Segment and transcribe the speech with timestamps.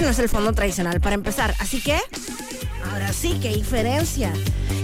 [0.00, 1.96] No es el fondo tradicional para empezar, así que
[2.90, 4.32] ahora sí, qué diferencia.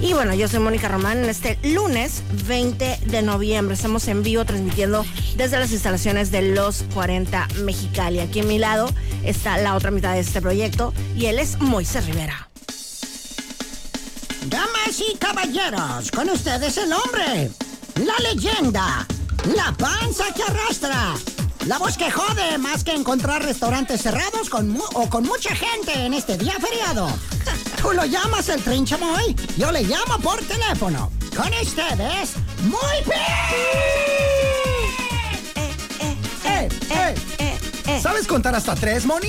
[0.00, 3.74] Y bueno, yo soy Mónica Román en este lunes 20 de noviembre.
[3.74, 5.04] Estamos en vivo transmitiendo
[5.36, 8.20] desde las instalaciones de Los 40 Mexicali.
[8.20, 8.92] Aquí a mi lado
[9.22, 12.48] está la otra mitad de este proyecto y él es Moisés Rivera.
[14.46, 17.50] Damas y caballeros, con ustedes el hombre,
[18.04, 19.06] la leyenda,
[19.56, 21.14] la panza que arrastra,
[21.66, 25.92] la voz que jode más que encontrar restaurantes cerrados con mu- o con mucha gente
[25.94, 27.08] en este día feriado.
[27.80, 31.10] Tú lo llamas el trincha Moy, yo le llamo por teléfono.
[31.36, 32.30] Con ustedes,
[32.62, 33.14] Muy
[36.44, 37.14] ¡Eh, eh!
[37.38, 38.00] Eh, eh.
[38.00, 39.28] ¿Sabes contar hasta tres, Moni?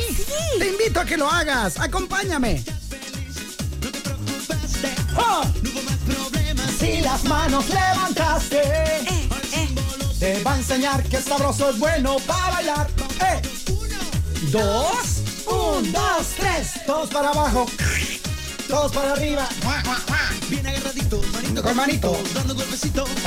[0.59, 1.79] Te invito a que lo hagas.
[1.79, 2.63] Acompáñame.
[5.17, 5.41] ¡Oh!
[6.79, 9.69] Si las manos levantaste, Eh, eh.
[10.25, 12.87] Te va a enseñar que sabroso es bueno para bailar.
[13.21, 13.41] ¡Eh!
[14.51, 16.83] Dos, un, dos, tres.
[16.87, 17.67] Todos para abajo.
[18.67, 19.47] Todos para arriba.
[20.49, 22.17] Bien agarradito, manito Con manito.
[22.33, 23.03] dando golpecito.
[23.03, 23.19] Todos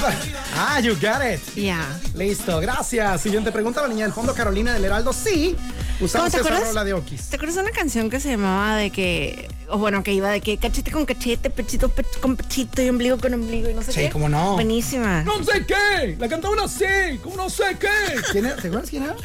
[0.00, 0.14] para...
[0.56, 1.40] Ah, you got it.
[1.56, 1.84] Ya.
[2.14, 3.20] Listo, gracias.
[3.20, 5.12] Siguiente pregunta, la niña del fondo, Carolina del Heraldo.
[5.12, 5.56] Sí,
[6.00, 6.68] usamos ¿Cómo te esa acuerdas?
[6.68, 7.30] rola de Okis.
[7.30, 10.40] ¿Te acuerdas de una canción que se llamaba de que, o bueno, que iba de
[10.40, 13.92] que cachete con cachete, pechito pech- con pechito y ombligo con ombligo y no sé
[13.92, 14.10] Sí, qué?
[14.10, 14.54] cómo no.
[14.54, 15.22] Buenísima.
[15.24, 16.16] No sé qué.
[16.18, 17.88] La cantaban así, como no sé qué.
[18.32, 18.56] ¿Quién era?
[18.56, 19.16] ¿Te acuerdas quién era?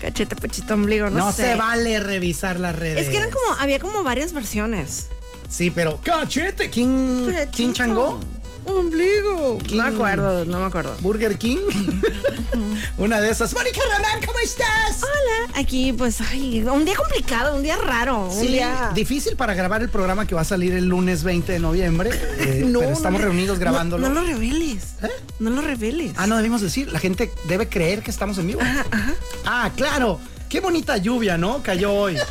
[0.00, 1.42] Cachete, pechito, ombligo, no, No, sé.
[1.50, 3.02] se vale revisar las redes.
[3.04, 5.08] Es que eran como, había como varias versiones.
[5.48, 6.00] Sí, pero.
[6.02, 6.68] ¡Cachete!
[6.70, 8.18] ¿Quién, ¿quién changó?
[8.66, 9.58] Ombligo.
[9.72, 10.94] No me acuerdo, no me acuerdo.
[11.00, 11.58] ¿Burger King?
[12.98, 13.52] Una de esas.
[13.54, 15.02] Mónica Román, ¿cómo estás?
[15.02, 15.60] Hola.
[15.60, 18.90] Aquí, pues, ay, un día complicado, un día raro, un Sí, día...
[18.94, 22.10] difícil para grabar el programa que va a salir el lunes 20 de noviembre.
[22.38, 24.08] eh, No, pero estamos reunidos grabándolo.
[24.08, 24.94] No, lo reveles.
[25.02, 25.10] ¿Eh?
[25.40, 26.12] No lo reveles.
[26.16, 26.90] Ah, no debimos decir.
[26.92, 28.60] La gente debe creer que estamos en vivo.
[29.44, 30.20] Ah, claro.
[30.48, 31.62] Qué bonita lluvia, ¿no?
[31.62, 32.16] Cayó hoy.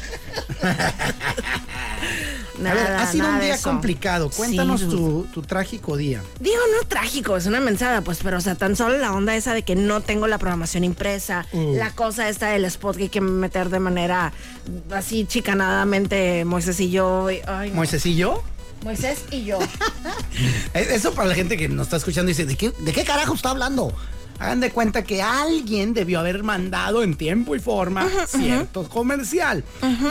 [2.60, 4.30] Nada, a ver, ha sido un día complicado.
[4.30, 4.88] Cuéntanos Sí.
[4.88, 6.22] tu, tu trágico día.
[6.40, 9.54] Digo, no trágico, es una mensada, pues, pero, o sea, tan solo la onda esa
[9.54, 11.76] de que no tengo la programación impresa, Mm.
[11.78, 14.34] la cosa esta del spot que hay que meter de manera
[14.92, 17.30] así chicanadamente Moisés y yo.
[17.32, 17.76] y- ay, no.
[17.78, 18.44] Moisés y yo.
[18.84, 19.60] Moisés y yo.
[20.74, 23.34] Eh, Eso para la gente que nos está escuchando dice, ¿de qué, de qué carajo
[23.34, 23.96] está hablando?
[24.44, 29.64] Hagan de cuenta que alguien debió haber mandado en tiempo y forma cierto comercial.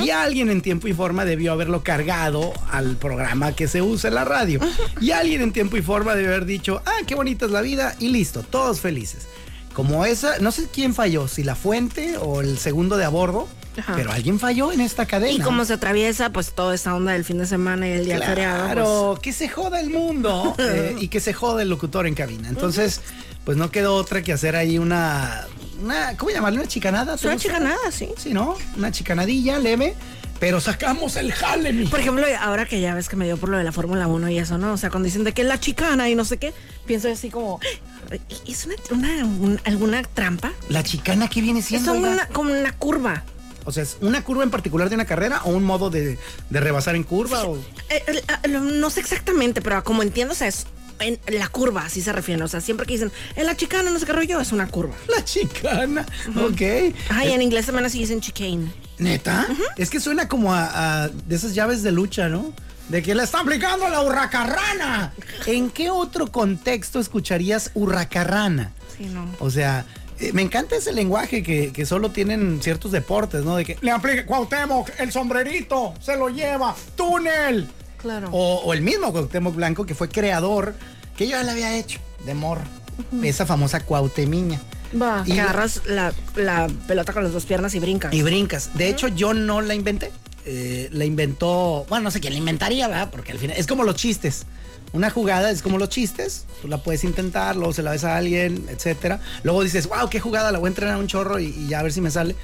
[0.03, 4.15] Y alguien en tiempo y forma debió haberlo cargado al programa que se usa en
[4.15, 4.59] la radio.
[5.01, 7.95] Y alguien en tiempo y forma debió haber dicho, ah, qué bonita es la vida
[7.99, 9.27] y listo, todos felices.
[9.75, 13.49] Como esa, no sé quién falló, si la fuente o el segundo de a bordo,
[13.77, 13.95] Ajá.
[13.97, 15.33] pero alguien falló en esta cadena.
[15.33, 18.21] y como se atraviesa, pues, toda esta onda del fin de semana y el día
[18.21, 18.63] feriado.
[18.65, 22.15] pues, Claro, que se joda el mundo eh, y que se joda el locutor en
[22.15, 22.51] cabina.
[22.51, 23.01] Entonces,
[23.45, 25.47] pues no quedó otra que hacer ahí una,
[25.83, 26.61] una ¿cómo llamarle?
[26.61, 27.15] Una chicanada.
[27.15, 27.49] Es ¿te una gusta?
[27.49, 28.09] chicanada, sí.
[28.17, 28.57] Sí, ¿no?
[28.77, 29.95] Una chicanadilla leve,
[30.39, 31.87] pero sacamos el jale, mi.
[31.87, 34.29] Por ejemplo, ahora que ya ves que me dio por lo de la Fórmula 1
[34.31, 34.73] y eso, ¿no?
[34.73, 36.53] O sea, cuando dicen de que es la chicana y no sé qué,
[36.87, 37.59] pienso así como,
[38.47, 40.53] ¿es una, una- un- alguna trampa?
[40.69, 41.93] La chicana, ¿qué viene Es siendo?
[41.93, 42.13] como oiga?
[42.15, 43.25] una, como una curva.
[43.65, 46.19] O sea, ¿es una curva en particular de una carrera o un modo de,
[46.51, 47.45] de rebasar en curva?
[47.45, 47.57] O...
[47.91, 50.67] Eh, no sé exactamente, pero como entiendo, o sea, es
[51.03, 52.43] en la curva, así se refieren.
[52.43, 54.95] O sea, siempre que dicen, en la chicana, no sé qué rollo, es una curva.
[55.09, 56.95] La chicana, ok.
[57.11, 58.73] Ay, en inglés también así dicen chicane.
[58.99, 59.47] ¿Neta?
[59.77, 62.53] Es que suena como a, a de esas llaves de lucha, ¿no?
[62.89, 65.13] De que le está aplicando la hurracarrana.
[65.47, 68.73] ¿En qué otro contexto escucharías hurracarrana?
[68.97, 69.27] Sí, no.
[69.39, 69.87] O sea,
[70.19, 73.57] eh, me encanta ese lenguaje que, que solo tienen ciertos deportes, ¿no?
[73.57, 77.69] De que le aplica Cuauhtémoc, el sombrerito, se lo lleva, túnel.
[78.03, 78.29] Claro.
[78.33, 80.75] O, o el mismo Cuauhtémoc Blanco que fue creador,
[81.17, 82.63] que yo ya le había hecho, de morro.
[83.23, 84.61] Esa famosa Cuauhtemiña.
[85.01, 88.13] Va, y- que agarras la, la pelota con las dos piernas y brincas.
[88.13, 88.71] Y brincas.
[88.75, 90.11] De hecho, yo no la inventé.
[90.45, 93.09] Eh, la inventó, bueno, no sé quién la inventaría, ¿verdad?
[93.11, 94.45] Porque al final es como los chistes.
[94.93, 98.17] Una jugada es como los chistes, tú la puedes intentar, luego se la ves a
[98.17, 99.21] alguien, etcétera.
[99.43, 101.79] Luego dices, wow, qué jugada, la voy a entrenar a un chorro y, y ya
[101.79, 102.37] a ver si me sale.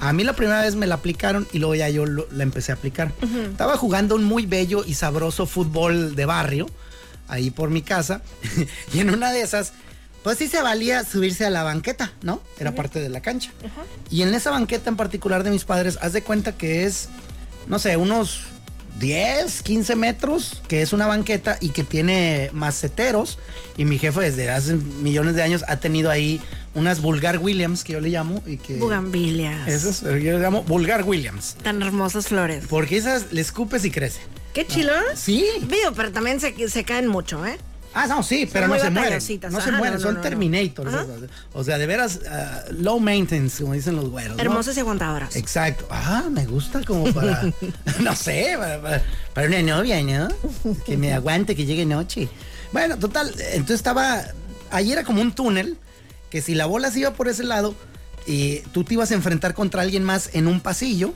[0.00, 2.72] A mí la primera vez me la aplicaron y luego ya yo lo- la empecé
[2.72, 3.12] a aplicar.
[3.50, 6.66] Estaba jugando un muy bello y sabroso fútbol de barrio
[7.28, 8.20] ahí por mi casa.
[8.92, 9.72] y en una de esas,
[10.22, 12.42] pues sí se valía subirse a la banqueta, ¿no?
[12.58, 13.50] Era parte de la cancha.
[14.10, 17.08] Y en esa banqueta en particular de mis padres, haz de cuenta que es,
[17.66, 18.42] no sé, unos
[18.98, 23.38] 10, 15 metros, que es una banqueta y que tiene maceteros.
[23.76, 26.40] Y mi jefe desde hace millones de años ha tenido ahí
[26.74, 28.42] unas Vulgar Williams, que yo le llamo.
[28.46, 29.68] Y que Bugambilias.
[29.68, 31.56] esas, yo le llamo Vulgar Williams.
[31.62, 32.64] Tan hermosas flores.
[32.68, 34.20] Porque esas le escupes y crece.
[34.54, 34.92] Qué chilo.
[35.14, 35.44] Sí.
[35.60, 37.58] Digo, pero también se, se caen mucho, ¿eh?
[37.98, 39.18] Ah, no, sí, pero no se mueren.
[39.50, 40.20] No se mueren, no, no, son no, no.
[40.20, 40.94] Terminators.
[41.54, 44.36] O sea, de veras, ah, low maintenance, como dicen los güeros.
[44.36, 44.42] ¿no?
[44.42, 45.34] Hermosas y aguantadoras.
[45.34, 45.88] Exacto.
[45.90, 47.50] Ah, me gusta como para,
[48.00, 49.02] no sé, para, para-
[49.32, 50.28] para una novia, ¿no?
[50.84, 52.28] Que me aguante, que llegue noche.
[52.70, 54.24] Bueno, total, entonces estaba,
[54.70, 55.78] ahí era como un túnel,
[56.28, 57.74] que si la bola se iba por ese lado,
[58.26, 61.14] y tú te ibas a enfrentar contra alguien más en un pasillo,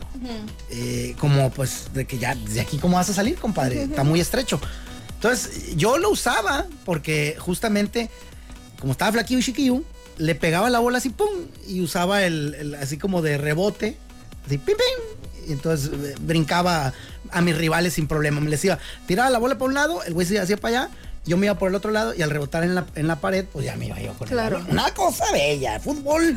[0.70, 4.20] eh, como pues de que ya, de aquí cómo vas a salir, compadre, está muy
[4.20, 4.58] estrecho.
[5.20, 8.08] Entonces, yo lo usaba porque justamente,
[8.80, 9.82] como estaba flaquillo y chiquillo,
[10.16, 11.28] le pegaba la bola así, pum,
[11.68, 13.98] y usaba el, el- así como de rebote,
[14.46, 15.46] así, pim, pim.
[15.48, 16.94] Y entonces eh, brincaba
[17.32, 18.40] a mis rivales sin problema.
[18.40, 20.90] Me les iba, tiraba la bola por un lado, el güey se hacía para allá,
[21.26, 23.44] yo me iba por el otro lado y al rebotar en la, en la pared,
[23.52, 24.56] pues ya me iba yo con el Claro.
[24.60, 24.70] balón.
[24.72, 26.34] Una cosa bella, fútbol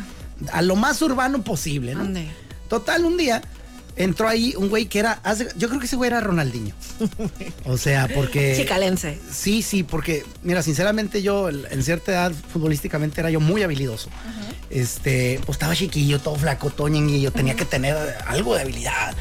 [0.52, 2.02] a lo más urbano posible, ¿no?
[2.02, 2.28] Ande.
[2.68, 3.42] Total, un día
[3.95, 5.22] entró ahí un güey que era,
[5.57, 6.75] yo creo que ese güey era Ronaldinho.
[7.66, 8.56] O sea, porque...
[8.57, 9.19] Chicalense.
[9.31, 14.10] Sí, sí, porque, mira, sinceramente yo en cierta edad futbolísticamente era yo muy habilidoso.
[14.69, 17.95] Este, pues estaba chiquillo, todo flaco, toñen, y yo tenía que tener
[18.28, 19.16] algo de habilidad.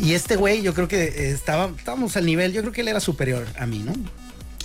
[0.00, 2.88] Y este güey, yo creo que eh, estaba, estábamos al nivel, yo creo que él
[2.88, 3.92] era superior a mí, ¿no?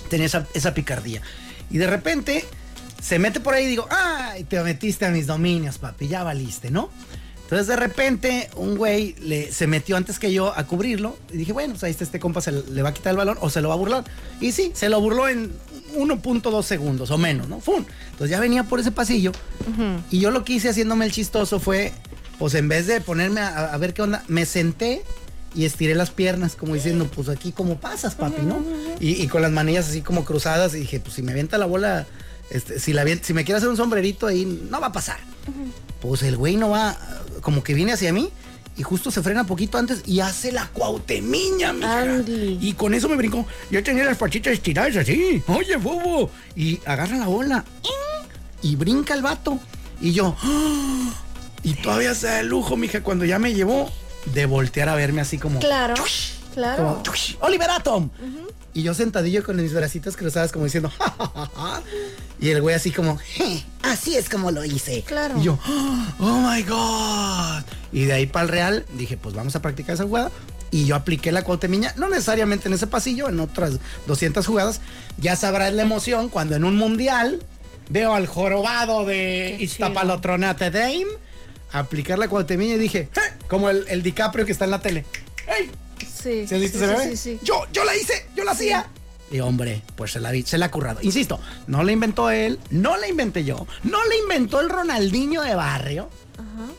[0.10, 1.22] Tenía esa, esa picardía.
[1.69, 2.45] Y de repente
[3.02, 6.72] se mete por ahí y digo, ay, te metiste a mis dominios, papi, ya valiste,
[6.72, 6.90] ¿no?
[7.50, 11.51] Entonces de repente un güey le, se metió antes que yo a cubrirlo y dije,
[11.51, 13.60] bueno, pues ahí está este compa, se le, va a quitar el balón o se
[13.62, 14.04] lo va a burlar.
[14.40, 15.51] Y sí, se lo burló en
[15.96, 17.60] 1.2 segundos o menos, ¿no?
[17.60, 17.84] ¡Fum!
[18.12, 19.31] Entonces ya venía por ese pasillo
[20.12, 21.92] y yo lo que hice haciéndome el chistoso fue,
[22.38, 25.02] pues en vez de ponerme a, a ver qué onda, me senté
[25.56, 28.63] y estiré las piernas como diciendo, pues aquí como pasas, papi, ¿no?
[29.00, 31.66] Y, y con las manillas así como cruzadas y dije, pues si me avienta la
[31.66, 32.06] bola,
[32.52, 35.18] este, si, la, si me quiere hacer un sombrerito ahí, no va a pasar.
[36.01, 36.98] Pues el güey no va,
[37.42, 38.30] como que viene hacia mí
[38.78, 42.01] y justo se frena poquito antes y hace la cuautemiña, mija.
[42.01, 42.57] Andy.
[42.62, 43.46] Y con eso me brincó.
[43.69, 45.44] Yo tenía las pachitas estiradas así.
[45.48, 46.31] Oye, bobo.
[46.56, 47.66] Y agarra la bola.
[48.62, 49.60] Y brinca el vato.
[50.00, 50.36] Y yo.
[50.42, 51.13] ¡ah!
[51.63, 53.92] Y todavía se da el lujo, mija, cuando ya me llevó
[54.34, 55.60] de voltear a verme así como.
[55.60, 55.95] Claro.
[56.54, 57.04] Claro.
[57.04, 58.10] como Oliver Atom.
[58.74, 61.81] Y yo sentadillo con mis bracitos cruzadas como diciendo, "Ja, ja, ja, ja".
[62.40, 65.04] Y el güey así como, "Je, así es como lo hice.
[65.04, 65.40] Claro.
[65.40, 65.60] Y yo,
[66.20, 67.64] oh my God.
[67.92, 70.32] Y de ahí para el Real dije, pues vamos a practicar esa jugada.
[70.72, 74.82] Y yo apliqué la cuautemiña, no necesariamente en ese pasillo, en otras 200 jugadas.
[75.18, 77.42] Ya sabrás la emoción cuando en un mundial
[77.90, 81.08] veo al jorobado de Iztapalotronate Dame
[81.72, 85.06] aplicar la cuautemiña y dije, "Je", como el, el DiCaprio que está en la tele.
[85.48, 85.72] ¡Ey!
[86.00, 86.48] Sí.
[86.48, 87.40] ¿Sí sí, sí.
[87.44, 88.88] Yo, yo la hice, yo la hacía.
[89.31, 91.00] Y hombre, pues se la, se la ha currado.
[91.04, 95.56] Insisto, no la inventó él, no la inventé yo, no la inventó el Ronaldinho de
[95.56, 96.10] barrio.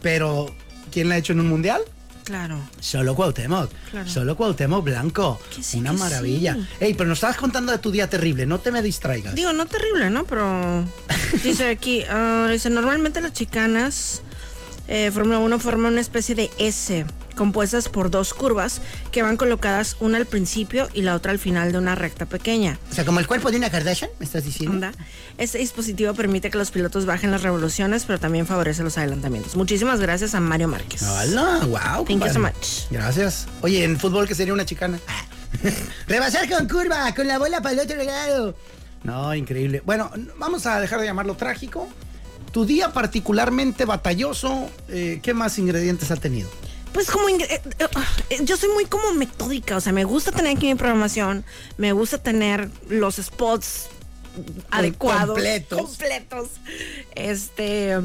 [0.03, 0.47] Pero,
[0.91, 1.83] ¿quién la ha hecho en un mundial?
[2.25, 2.61] Claro.
[2.81, 3.71] Solo Cuauhtémoc.
[3.91, 4.09] Claro.
[4.09, 5.41] Solo Cuauhtémoc Blanco.
[5.61, 6.55] Sí, Una maravilla.
[6.55, 6.67] sí.
[6.81, 9.35] Ey, pero nos estabas contando de tu día terrible, no te me distraigas.
[9.35, 10.25] Digo, no terrible, ¿no?
[10.25, 10.85] Pero
[11.45, 14.23] dice aquí, ah, dice, normalmente las chicanas
[14.89, 17.05] eh, Fórmula 1 forman una especie de S,
[17.41, 18.83] compuestas por dos curvas
[19.13, 22.79] que van colocadas una al principio y la otra al final de una recta pequeña.
[22.91, 24.89] O sea, como el cuerpo de una Kardashian, ¿me estás diciendo?
[25.39, 29.57] Este dispositivo permite que los pilotos bajen las revoluciones, pero también favorece los adelantamientos.
[29.57, 31.03] Muchísimas gracias a Mario Márquez.
[31.03, 32.05] Hola, wow.
[32.05, 32.91] Thank you so much.
[32.91, 33.47] Gracias.
[33.63, 34.99] Oye, en fútbol, ¿qué sería una chicana?
[36.09, 38.55] Rebasar con curva, con la bola para el otro lado.
[39.03, 39.81] No, increíble.
[39.87, 41.89] Bueno, vamos a dejar de llamarlo trágico.
[42.53, 46.51] Tu día particularmente batalloso, eh, ¿qué más ingredientes ha tenido?
[46.93, 47.61] Pues como eh, eh,
[48.31, 51.45] eh, yo soy muy como metódica, o sea, me gusta tener aquí mi programación,
[51.79, 53.87] me gusta tener los spots
[54.71, 55.81] adecuados, completos.
[55.81, 56.49] completos.
[57.15, 57.97] Este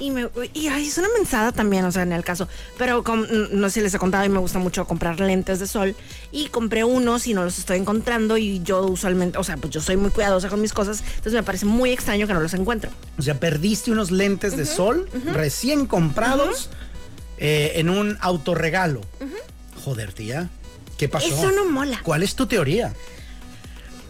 [0.00, 3.26] y me y ay, es una mensada también, o sea, en el caso, pero com-
[3.50, 5.96] no sé si les he contado y me gusta mucho comprar lentes de sol
[6.30, 9.80] y compré unos y no los estoy encontrando y yo usualmente, o sea, pues yo
[9.80, 12.92] soy muy cuidadosa con mis cosas, entonces me parece muy extraño que no los encuentro.
[13.18, 16.70] O sea, perdiste unos lentes de sol recién comprados
[17.38, 19.00] eh, en un autorregalo.
[19.84, 20.48] Joder, tía.
[20.96, 21.26] ¿Qué pasó?
[21.26, 22.00] Eso no mola.
[22.02, 22.92] ¿Cuál es tu teoría?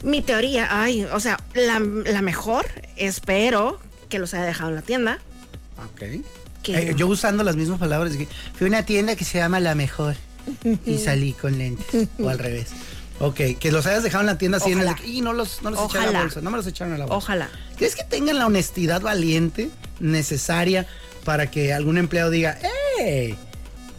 [0.03, 2.67] Mi teoría, ay, o sea, la, la mejor,
[2.97, 5.19] espero que los haya dejado en la tienda.
[5.93, 6.23] Ok.
[6.63, 8.13] Que- Eh, yo usando las mismas palabras.
[8.57, 10.15] Fui a una tienda que se llama La Mejor
[10.87, 12.09] y salí con lentes.
[12.21, 12.69] o al revés.
[13.21, 14.89] Ok, que los hayas dejado en la tienda así en el...
[15.05, 17.05] Y no los, no los echaron a la bolsa, no me los echaron a la
[17.07, 17.17] bolsa.
[17.17, 17.51] Ojalá.
[17.77, 20.87] ¿Crees que tengan la honestidad valiente necesaria
[21.25, 22.57] para que algún empleado diga,
[22.99, 23.37] hey,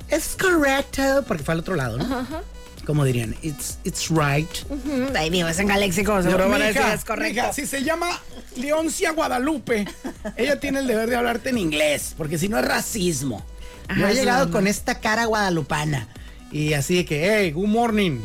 [0.10, 2.28] es correcto, porque fue al otro lado, ¿no?
[2.86, 4.50] Como dirían, it's, it's right.
[4.70, 7.34] Ujú, Ahí digo, es en galéxico, seguro van a decir es correcto.
[7.42, 8.08] mija, si se llama
[8.56, 9.86] Leoncia Guadalupe,
[10.38, 13.46] ella tiene el deber de hablarte en inglés, porque si no es racismo.
[13.90, 14.52] Yo Ajá, he sí, llegado mamá.
[14.52, 16.08] con esta cara guadalupana
[16.52, 18.22] y así de que, hey, good morning,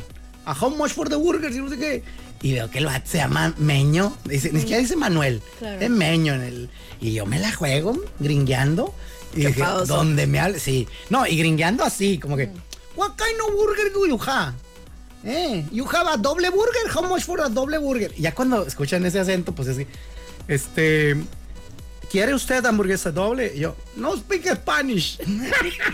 [0.46, 2.02] a how much for the burgers y no sé qué.
[2.40, 5.80] Y veo que el vato se llama Meño, dice, ni siquiera dice Manuel, Claro.
[5.80, 6.70] es Meño en el.
[7.00, 8.94] Y yo me la juego gringueando.
[9.34, 10.86] Y dije, donde me hable, sí.
[11.10, 12.50] No, y gringueando así, como que,
[12.96, 14.54] what kind of burger do you have?
[15.24, 18.12] Eh, you have a doble burger, how much for a doble burger?
[18.16, 19.86] Y ya cuando escuchan ese acento, pues es que,
[20.48, 21.16] este,
[22.10, 23.52] ¿quiere usted hamburguesa doble?
[23.54, 25.18] Y yo, no speak Spanish.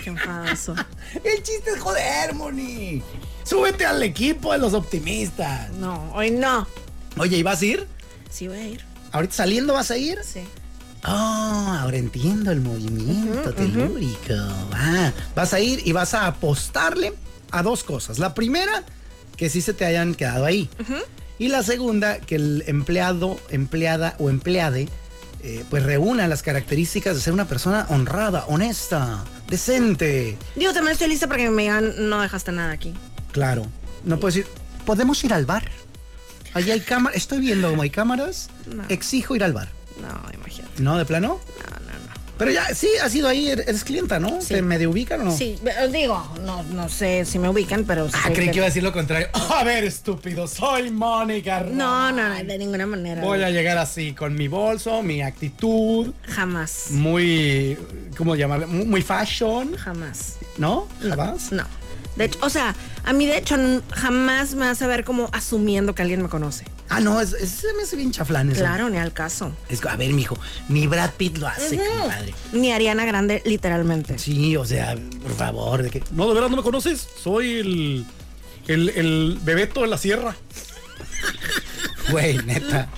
[0.04, 0.74] Qué enfadoso.
[1.24, 3.02] El chiste es joder, Moni.
[3.44, 5.70] Súbete al equipo de los optimistas.
[5.72, 6.66] No, hoy no.
[7.16, 7.86] Oye, ¿y vas a ir?
[8.30, 8.84] Sí voy a ir.
[9.12, 10.18] ¿Ahorita saliendo vas a ir?
[10.24, 10.42] Sí.
[11.06, 14.34] Oh, ahora entiendo el movimiento telúrico.
[14.72, 17.14] Ah, vas a ir y vas a apostarle
[17.50, 18.18] a dos cosas.
[18.18, 18.84] La primera,
[19.36, 20.68] que sí se te hayan quedado ahí.
[21.38, 24.88] Y la segunda, que el empleado, empleada o empleade,
[25.42, 30.36] eh, pues reúna las características de ser una persona honrada, honesta, decente.
[30.54, 32.92] Digo, también estoy lista para que me digan, no dejaste nada aquí.
[33.32, 33.66] Claro.
[34.04, 34.52] No puedes decir,
[34.84, 35.70] podemos ir al bar.
[36.52, 37.16] Allí hay cámaras.
[37.16, 38.50] Estoy viendo como hay cámaras.
[38.66, 38.84] No.
[38.90, 39.70] Exijo ir al bar.
[40.00, 40.82] No, imagínate.
[40.82, 40.98] ¿No?
[40.98, 41.40] ¿De plano?
[41.58, 42.20] No, no, no.
[42.38, 44.40] Pero ya, sí, has ido ahí, eres clienta, ¿no?
[44.40, 44.54] Sí.
[44.54, 45.36] ¿Te medio ubican o no?
[45.36, 48.64] Sí, pero digo, no, no sé si me ubican, pero Ah, creí que- que iba
[48.64, 49.28] a decir lo contrario.
[49.54, 51.60] A ver, estúpido, soy Mónica.
[51.70, 53.20] No, no, no, de ninguna manera.
[53.20, 56.86] Voy a llegar así, con mi bolso, mi actitud, Jamás.
[56.92, 57.76] muy,
[58.16, 58.64] ¿cómo llamarle?
[58.66, 60.36] Muy, muy fashion, Jamás.
[60.56, 60.88] ¿no?
[61.06, 61.52] ¿Jamás?
[61.52, 61.64] No.
[62.16, 62.74] De hecho, o sea,
[63.04, 63.56] a mí de hecho
[63.92, 66.64] jamás me vas a ver como asumiendo que alguien me conoce.
[66.88, 68.60] Ah, no, es, es- se me hace bien chaflán eso.
[68.60, 69.52] Claro, ni al caso.
[69.68, 70.36] Es, a ver, mijo,
[70.68, 72.34] ni Brad Pitt lo hace, compadre.
[72.52, 74.18] Ni Ariana Grande, literalmente.
[74.18, 76.02] Sí, o sea, por favor, de que...
[76.10, 77.06] No, de verdad no me conoces.
[77.22, 78.06] Soy el,
[78.66, 80.34] el, el bebeto de la sierra.
[82.10, 82.88] Güey, neta.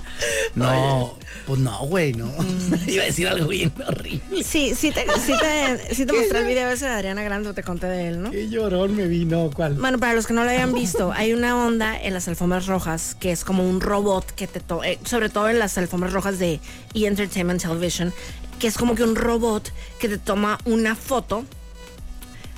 [0.54, 1.14] No,
[1.46, 2.30] pues no, güey, no.
[2.86, 4.44] Iba a decir algo bien horrible.
[4.44, 7.54] Sí, sí te, sí te, sí te mostré el video ese de Ariana Grande o
[7.54, 8.30] te conté de él, ¿no?
[8.30, 9.74] Qué llorón me vino, ¿cuál?
[9.74, 13.16] Bueno, para los que no lo hayan visto, hay una onda en las alfombras rojas
[13.18, 16.60] que es como un robot que te toma, sobre todo en las alfombras rojas de
[16.94, 17.06] E!
[17.06, 18.12] Entertainment Television,
[18.58, 21.44] que es como que un robot que te toma una foto.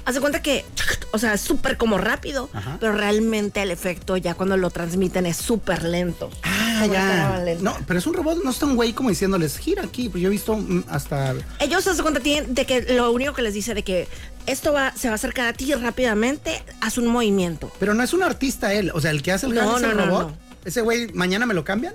[0.04, 0.66] Haz de cuenta que,
[1.12, 2.76] o sea, es súper como rápido, Ajá.
[2.78, 6.28] pero realmente el efecto ya cuando lo transmiten es súper lento.
[6.42, 7.38] Ah, Ya.
[7.44, 7.62] lenta.
[7.62, 10.08] No, pero es un robot, no está un güey como diciéndoles, gira aquí.
[10.08, 11.34] Pues yo he visto mm, hasta.
[11.60, 14.08] Ellos se cuenta tienen de que lo único que les dice de que
[14.46, 17.70] esto va, se va a acercar a ti rápidamente, haz un movimiento.
[17.78, 18.90] Pero no es un artista él.
[18.94, 20.28] O sea, el que hace el No, jale es el no, no, robot.
[20.30, 20.36] no.
[20.64, 21.94] Ese güey, mañana me lo cambian.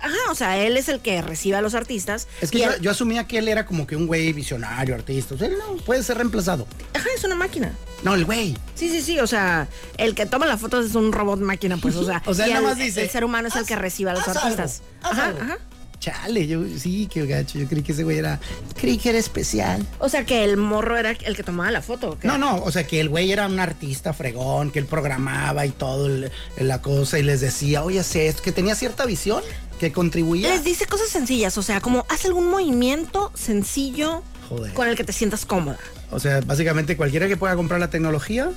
[0.00, 2.28] Ajá, o sea, él es el que recibe a los artistas.
[2.40, 5.34] Es que yo, él- yo asumía que él era como que un güey visionario, artista.
[5.34, 6.66] O sea, él no, puede ser reemplazado.
[6.94, 7.72] Ajá, es una máquina.
[8.02, 8.56] No, el güey.
[8.74, 11.96] Sí, sí, sí, o sea, el que toma las fotos es un robot máquina, pues,
[11.96, 13.76] o sea, O sea, y nada el, más dice, el ser humano es el que
[13.76, 14.82] recibe a los artistas.
[15.02, 15.40] algo, ajá, algo.
[15.42, 15.58] ajá.
[15.98, 17.58] Chale, yo sí, qué gacho.
[17.58, 18.38] Yo creí que ese güey era.
[18.78, 19.84] Creí que era especial.
[19.98, 22.18] O sea, que el morro era el que tomaba la foto.
[22.22, 25.70] No, no, o sea que el güey era un artista fregón, que él programaba y
[25.70, 29.42] todo el- la cosa y les decía, oye, sé esto, que tenía cierta visión,
[29.78, 30.48] que contribuía.
[30.48, 34.72] Les dice cosas sencillas, o sea, como haz algún movimiento sencillo Joder.
[34.74, 35.78] con el que te sientas cómoda.
[36.10, 38.50] O sea, básicamente cualquiera que pueda comprar la tecnología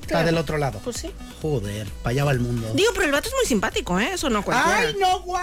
[0.00, 0.26] está Claro.
[0.26, 0.80] del otro lado.
[0.82, 1.10] Pues sí.
[1.40, 2.72] Joder, para allá va el mundo.
[2.74, 4.10] Digo, pero el vato es muy simpático, ¿eh?
[4.14, 4.78] Eso no cualquiera.
[4.80, 5.36] ¡Ay, no, wow!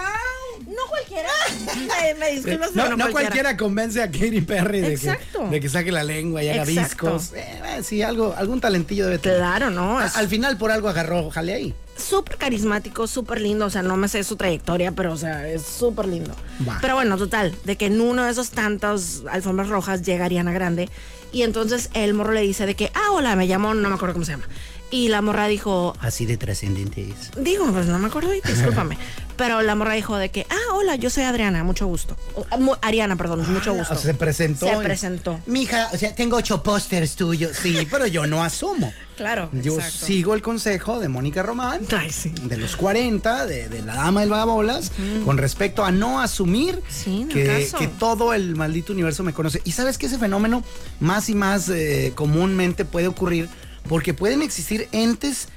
[0.66, 1.28] No cualquiera.
[1.98, 5.18] Ay, me disculpas, No, pero no cualquiera convence a Katy Perry de que,
[5.50, 7.14] de que saque la lengua y haga Exacto.
[7.14, 7.32] discos.
[7.34, 9.38] Eh, sí, algo, algún talentillo debe tener.
[9.38, 10.04] Claro, ¿no?
[10.04, 11.74] Es Al final por algo agarró, jale ahí.
[11.98, 13.66] Súper carismático, súper lindo.
[13.66, 16.34] O sea, no me sé su trayectoria, pero, o sea, es súper lindo.
[16.80, 20.88] Pero bueno, total, de que en uno de esos tantos alfombras rojas llega Ariana Grande.
[21.30, 24.14] Y entonces el morro le dice de que, ah, hola, me llamo, no me acuerdo
[24.14, 24.48] cómo se llama.
[24.90, 27.30] Y la morra dijo, Así de trascendente es.
[27.42, 28.96] digo, pues no me acuerdo, y discúlpame.
[29.36, 32.16] Pero la morra dijo de que, ah, hola, yo soy Adriana, mucho gusto.
[32.34, 33.94] O, ah, Ariana, perdón, mucho gusto.
[33.94, 34.66] Se presentó.
[34.66, 35.38] Se presentó.
[35.46, 37.56] Mija, o sea, tengo ocho pósters tuyos.
[37.56, 38.92] Sí, pero yo no asumo.
[39.16, 40.06] Claro, Yo exacto.
[40.06, 41.82] sigo el consejo de Mónica Román.
[41.96, 42.32] Ay, sí.
[42.44, 44.92] De los 40, de, de la dama del vagabolas,
[45.24, 47.68] con respecto a no asumir Sí, que
[47.98, 49.60] todo el maldito universo me conoce.
[49.64, 50.62] Y sabes que ese fenómeno
[51.00, 53.48] más y más eh, comúnmente puede ocurrir
[53.88, 55.48] porque pueden existir entes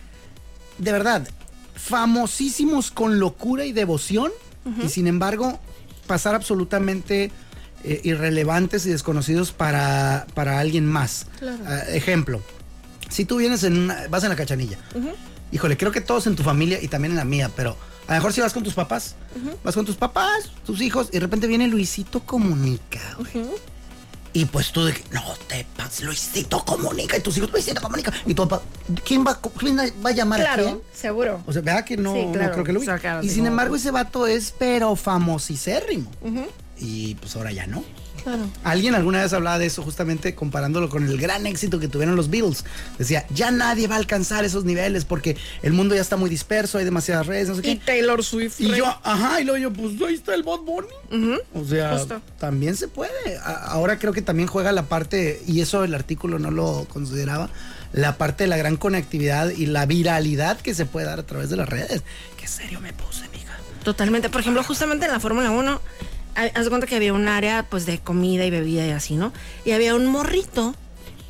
[0.77, 1.27] de verdad
[1.75, 4.31] famosísimos con locura y devoción
[4.85, 5.59] y sin embargo
[6.07, 7.31] pasar absolutamente
[7.83, 11.25] eh, irrelevantes y desconocidos para, para alguien más.
[11.65, 12.41] Ah, ejemplo,
[13.09, 14.77] si tú vienes en una- vas en la cachanilla
[15.51, 17.75] híjole, creo que todos en tu familia y también en la mía, pero
[18.07, 19.15] a lo mejor si vas con tus papás,
[19.63, 23.45] vas con tus papás, tus hijos, y de repente viene Luisito Comunica, güey.
[24.33, 28.13] Y pues tú de que, no te pases, Luisito Comunica, y tus hijos, Luisito Comunica,
[28.25, 28.63] y tu papá,
[29.05, 30.65] ¿quién va, quién va a llamar a quién?
[30.65, 31.43] Claro, seguro.
[31.45, 32.53] O sea, ¿verdad que no, Sí, no claro.
[32.53, 36.09] creo que lo O sea, claro, Y sí, sin embargo, ese vato es pero famosicérrimo.
[36.77, 37.83] Y pues ahora ya no.
[38.23, 38.47] Claro.
[38.63, 42.29] Alguien alguna vez hablaba de eso justamente comparándolo con el gran éxito que tuvieron los
[42.29, 42.65] Beatles.
[42.97, 46.77] Decía, ya nadie va a alcanzar esos niveles porque el mundo ya está muy disperso,
[46.77, 47.85] hay demasiadas redes, no sé Y qué.
[47.85, 48.59] Taylor Swift.
[48.59, 48.79] Y rey.
[48.79, 51.37] yo, ajá, y luego yo, pues ahí está el Bad Bunny.
[51.53, 52.21] O sea, Justo.
[52.39, 53.11] también se puede.
[53.43, 57.49] Ahora creo que también juega la parte, y eso el artículo no lo consideraba,
[57.93, 61.49] la parte de la gran conectividad y la viralidad que se puede dar a través
[61.49, 62.03] de las redes.
[62.37, 63.57] Qué serio me puse, mija.
[63.83, 64.29] Totalmente.
[64.29, 65.81] Por ejemplo, justamente en la Fórmula 1, ha-
[66.35, 69.33] haz cuenta que había un área pues de comida y bebida y así, ¿no?
[69.65, 70.75] Y había un morrito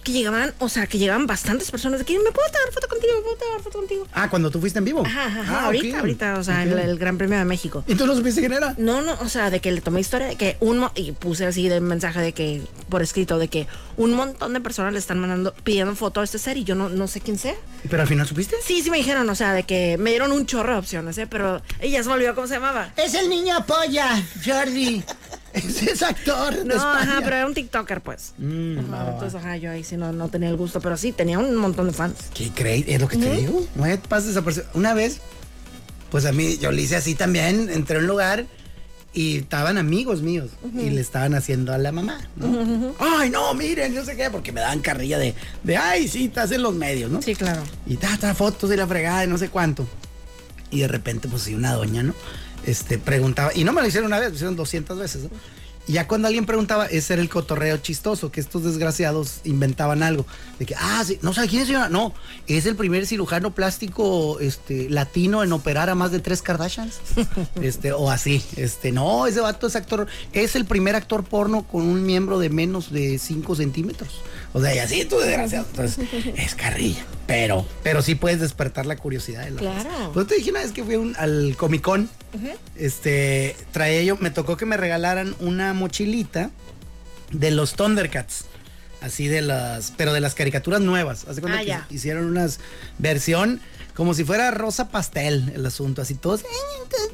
[0.01, 3.13] que llegaban, o sea, que llegaban bastantes personas de que me puedo tomar foto contigo,
[3.17, 4.07] me puedo tomar foto contigo.
[4.13, 5.03] Ah, cuando tú fuiste en vivo.
[5.05, 6.67] Ajá, ajá, Ah, ahorita, ahorita, o sea, Ok.
[6.71, 7.83] el, el Gran Premio de México.
[7.87, 8.73] ¿Y tú no supiste quién era?
[8.77, 11.69] No, no, o sea, de que le tomé historia de que un y puse así
[11.69, 13.67] de mensaje de que por escrito de que
[13.97, 16.89] un montón de personas le están mandando pidiendo foto a este ser y yo no,
[16.89, 17.55] no sé quién sea.
[17.89, 18.55] ¿Pero al final supiste?
[18.65, 21.27] Sí, sí me dijeron, o sea, de que me dieron un chorro de opciones, ¿eh?
[21.27, 22.91] Pero ella se me olvidó cómo se llamaba.
[22.97, 25.03] Es el niño polla, Jordi.
[25.53, 27.01] Ese es actor de No, España.
[27.01, 28.33] ajá, pero era un TikToker, pues.
[28.37, 31.39] Mm, Ajá, entonces, ajá, yo ahí sí no, no tenía el gusto, pero sí, tenía
[31.39, 32.15] un montón de fans.
[32.33, 32.85] ¿Qué crees?
[32.87, 33.65] Es lo que te digo.
[33.75, 34.71] No pases desapercibido.
[34.73, 35.19] Una vez,
[36.09, 37.69] pues a mí, yo le hice así también.
[37.69, 38.45] Entré a un lugar
[39.13, 42.93] y estaban amigos míos y le estaban haciendo a la mamá, ¿no?
[42.97, 46.51] Ay, no, miren, yo sé qué, porque me daban carrilla de, de ay, sí, estás
[46.53, 47.21] en los medios, ¿no?
[47.21, 47.61] Sí, claro.
[47.85, 49.85] Y ta, ta, fotos de la fregada y no sé cuánto.
[50.69, 52.13] Y de repente, pues sí, una doña, ¿no?
[52.65, 55.29] Este, preguntaba, y no me lo hicieron una vez, lo hicieron 200 veces, ¿no?
[55.87, 60.27] Y ya cuando alguien preguntaba, ese era el cotorreo chistoso, que estos desgraciados inventaban algo.
[60.59, 61.89] De que, ah, sí, no sabe quién es, señora.
[61.89, 62.13] No,
[62.45, 66.99] es el primer cirujano plástico este, latino en operar a más de tres Kardashians.
[67.61, 68.43] este, o así.
[68.57, 72.49] Este, no, ese vato es actor, es el primer actor porno con un miembro de
[72.49, 74.21] menos de 5 centímetros.
[74.53, 75.65] O sea, y así, tú desgraciado.
[75.69, 77.05] Entonces, es carrilla.
[77.27, 79.83] Pero, pero sí puedes despertar la curiosidad de la Claro.
[79.89, 80.09] raza.
[80.13, 82.09] Pues te dije una vez que fui un- al Comic Con.
[82.75, 86.51] Este, traía yo, me tocó que me regalaran una mochilita
[87.31, 88.45] de los Thundercats.
[89.01, 91.25] Así de las, pero de las caricaturas nuevas.
[91.27, 92.59] Haz de cuenta Ah, hicieron unas
[92.99, 93.59] versión
[93.95, 96.45] como si fuera rosa pastel el asunto, así todos, eh,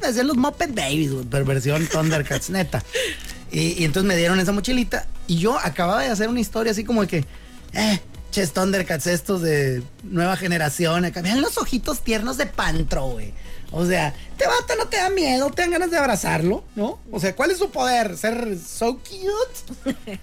[0.06, 2.82] hacían los Muppet Babies, pero versión Thundercats, neta.
[3.50, 7.02] Y, entonces me dieron esa mochilita y yo acababa de hacer una historia así como
[7.02, 7.24] de que,
[7.72, 13.32] eh, ches Thundercats estos de nueva generación, acá, vean los ojitos tiernos de Pantro, güey.
[13.70, 16.98] O sea, te bata, no te da miedo, te dan ganas de abrazarlo, ¿no?
[17.12, 18.16] O sea, ¿cuál es su poder?
[18.16, 19.98] ¿Ser so cute?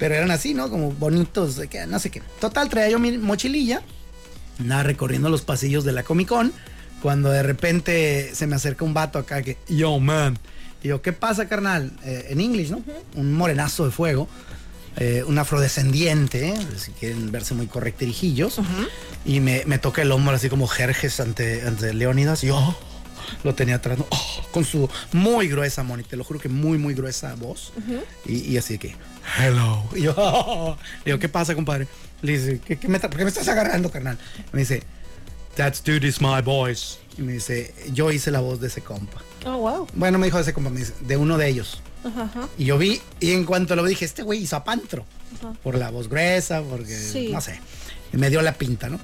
[0.00, 0.68] Pero eran así, ¿no?
[0.68, 2.22] Como bonitos, no sé qué.
[2.40, 3.82] Total, traía yo mi mochililla,
[4.58, 6.52] nada, recorriendo los pasillos de la Comic Con,
[7.02, 10.38] cuando de repente se me acerca un vato acá que, yo, man.
[10.82, 11.92] Y yo, ¿qué pasa, carnal?
[12.04, 12.82] Eh, en inglés, ¿no?
[13.14, 14.28] Un morenazo de fuego.
[14.96, 16.66] eh, un afrodescendiente, ¿eh?
[16.76, 18.60] si quieren verse muy correctirijillos.
[19.24, 22.44] Y me, me toca el hombro así como Jerjes ante, ante Leónidas.
[22.44, 22.76] Y yo oh,
[23.44, 23.98] lo tenía atrás.
[24.10, 27.72] Oh, con su muy gruesa, Moni, te lo juro que muy, muy gruesa voz.
[28.26, 28.96] y, y así de que,
[29.38, 29.84] hello.
[29.94, 30.76] Y yo, oh.
[31.04, 31.86] Le digo, ¿qué pasa, compadre?
[32.20, 34.18] Le dice, ¿qué, qué me, ¿por qué me estás agarrando, carnal?
[34.52, 34.82] Me dice,
[35.56, 36.98] that dude is my voice.
[37.18, 39.20] Y me dice, yo hice la voz de ese compa.
[39.44, 39.86] Oh, wow.
[39.94, 41.80] Bueno, me dijo ese compa, me dice, de uno de ellos.
[42.58, 45.04] Y yo vi, y en cuanto lo vi, dije, este güey hizo a Pantro.
[45.62, 47.28] Por la voz gruesa, porque, Sí.
[47.32, 47.60] no sé.
[48.12, 48.98] Y me dio la pinta, ¿no?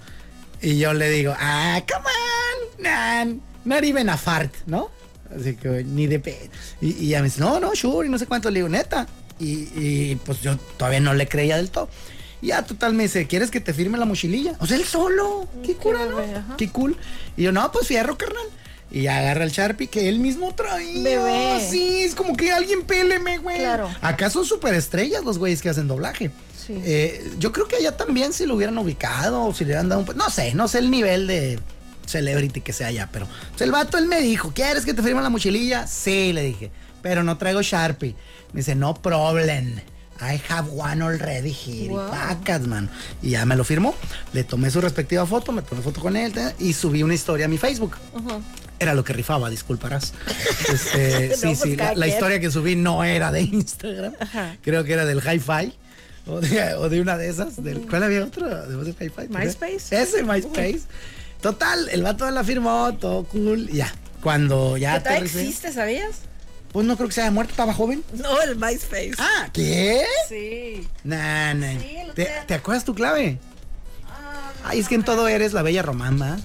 [0.60, 4.90] Y yo le digo, ah, come on, man, not even a fart, ¿no?
[5.34, 6.50] Así que ni de pe...
[6.80, 8.50] Y, y ella me dice, no, no, sure, y no sé cuánto.
[8.50, 9.06] Le digo, neta.
[9.38, 11.88] Y, y, pues yo todavía no le creía del todo.
[12.40, 14.54] Ya, total, me dice, ¿quieres que te firme la mochililla?
[14.60, 15.48] O sea, él solo.
[15.64, 16.16] Qué cura, ¿no?
[16.16, 16.56] bebé, ajá.
[16.56, 16.96] Qué cool.
[17.36, 18.46] Y yo, no, pues fierro, carnal.
[18.90, 21.02] Y agarra el Sharpie que él mismo traía.
[21.02, 21.66] Bebé.
[21.68, 23.58] Sí, es como que alguien péleme, güey.
[23.58, 23.90] Claro.
[24.00, 26.30] Acá son superestrellas los güeyes que hacen doblaje.
[26.56, 26.80] Sí.
[26.84, 30.02] Eh, yo creo que allá también si lo hubieran ubicado o si le hubieran dado
[30.02, 30.16] un...
[30.16, 31.58] No sé, no sé el nivel de
[32.06, 35.20] celebrity que sea allá, pero pues, el vato él me dijo, ¿quieres que te firme
[35.20, 35.86] la mochililla?
[35.86, 36.70] Sí, le dije,
[37.02, 38.14] pero no traigo Sharpie.
[38.52, 39.80] Me dice, no problem.
[40.20, 41.92] I have one already here.
[41.92, 42.10] Wow.
[42.10, 42.90] Pacas, man.
[43.22, 43.94] Y ya me lo firmó.
[44.32, 47.48] Le tomé su respectiva foto, me tomé foto con él y subí una historia a
[47.48, 47.96] mi Facebook.
[48.80, 50.12] Era lo que rifaba, disculparás.
[50.68, 54.14] Este, No, sí, pues sí, la, historia que subí no era de Instagram.
[54.62, 55.72] Creo que era del Hi-Fi.
[56.26, 57.62] O de, o de una de esas.
[57.62, 59.28] Del, ¿Cuál había Hi-Fi?
[59.30, 60.02] MySpace.
[60.02, 60.82] Ese, MySpace.
[61.40, 63.68] Total, el vato la firmó, todo cool.
[63.68, 63.92] Ya.
[64.22, 66.27] Cuando ya Que existe, ¿sabías?
[66.72, 68.02] Pues no creo que se haya muerto, estaba joven.
[68.14, 69.12] No, el MySpace.
[69.18, 70.04] Ah, ¿qué?
[70.28, 70.86] Sí.
[71.04, 71.78] Nah, nah.
[71.80, 73.38] Sí, ¿Te, te acuerdas tu clave?
[74.64, 76.36] Ay, es que en todo eres la bella román, ¿va?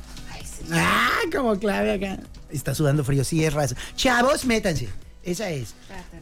[0.72, 2.20] Ah, como clave acá.
[2.50, 3.76] Está sudando frío, sí, es raza.
[3.96, 4.88] Chavos, métanse.
[5.24, 5.74] Esa es.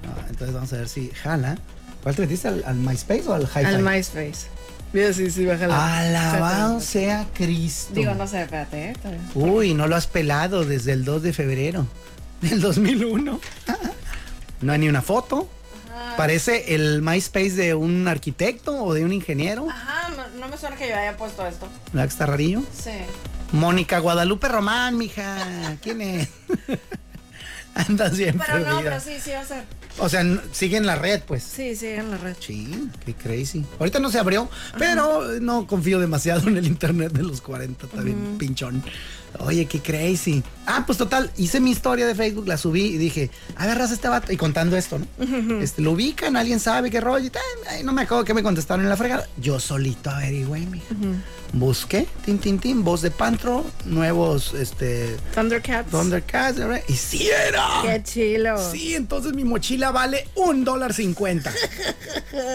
[0.04, 1.58] No, entonces vamos a ver si jala.
[2.02, 2.48] ¿Cuál te metiste?
[2.48, 3.66] ¿Al, al MySpace o al Hi-Fi?
[3.66, 4.48] Al MySpace.
[4.94, 6.00] Mira, sí, sí, bájala.
[6.00, 7.94] Alabado sea Cristo.
[7.94, 8.94] Digo, no sé, espérate, ¿eh?
[9.02, 9.22] Todavía.
[9.36, 11.88] Uy, no lo has pelado desde el 2 de febrero
[12.42, 13.40] del 2001.
[14.62, 15.50] No hay ni una foto.
[16.18, 19.68] Parece el MySpace de un arquitecto o de un ingeniero.
[19.70, 21.68] Ajá, no, no me suena que yo haya puesto esto.
[21.94, 22.62] ¿Verdad que está rarillo?
[22.74, 22.92] Sí.
[23.52, 25.78] Mónica Guadalupe Román, mija.
[25.82, 26.30] ¿Quién es?
[27.74, 29.64] Andas bien Pero no, pero sí, sí va a ser.
[29.98, 31.44] O sea, sigue en la red, pues.
[31.44, 32.36] Sí, sí, en la red.
[32.40, 33.66] Sí, qué crazy.
[33.80, 38.02] Ahorita no se abrió, pero no confío demasiado en el internet de los 40, está
[38.02, 38.84] bien pinchón.
[39.40, 40.44] Oye, qué crazy.
[40.66, 44.32] Ah, pues total, hice mi historia de Facebook, la subí y dije, agarras este vato.
[44.32, 45.62] Y contando esto, ¿no?
[45.62, 47.30] este, lo ubican, alguien sabe qué rollo.
[47.70, 49.28] Ay, no me acuerdo que me contestaron en la fregada.
[49.38, 50.96] Yo solito averigüé, mija.
[51.54, 55.92] Busqué, tin, tin, tin, voz de Pantro, nuevos, este, Thundercats.
[55.92, 56.82] Thundercats, ¿verdad?
[56.88, 57.68] y sí era.
[57.84, 58.72] Qué chilo.
[58.72, 61.52] Sí, entonces mi mochila vale un dólar cincuenta.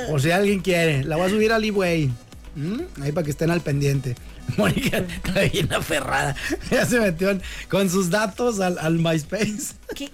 [0.09, 1.05] Por si alguien quiere.
[1.05, 2.11] La voy a subir al eBay.
[2.55, 3.03] ¿Mm?
[3.03, 4.15] Ahí para que estén al pendiente.
[4.57, 6.35] Mónica está bien aferrada.
[6.71, 9.75] Ya se metió en- con sus datos al, al MySpace.
[9.95, 10.11] ¿Qué-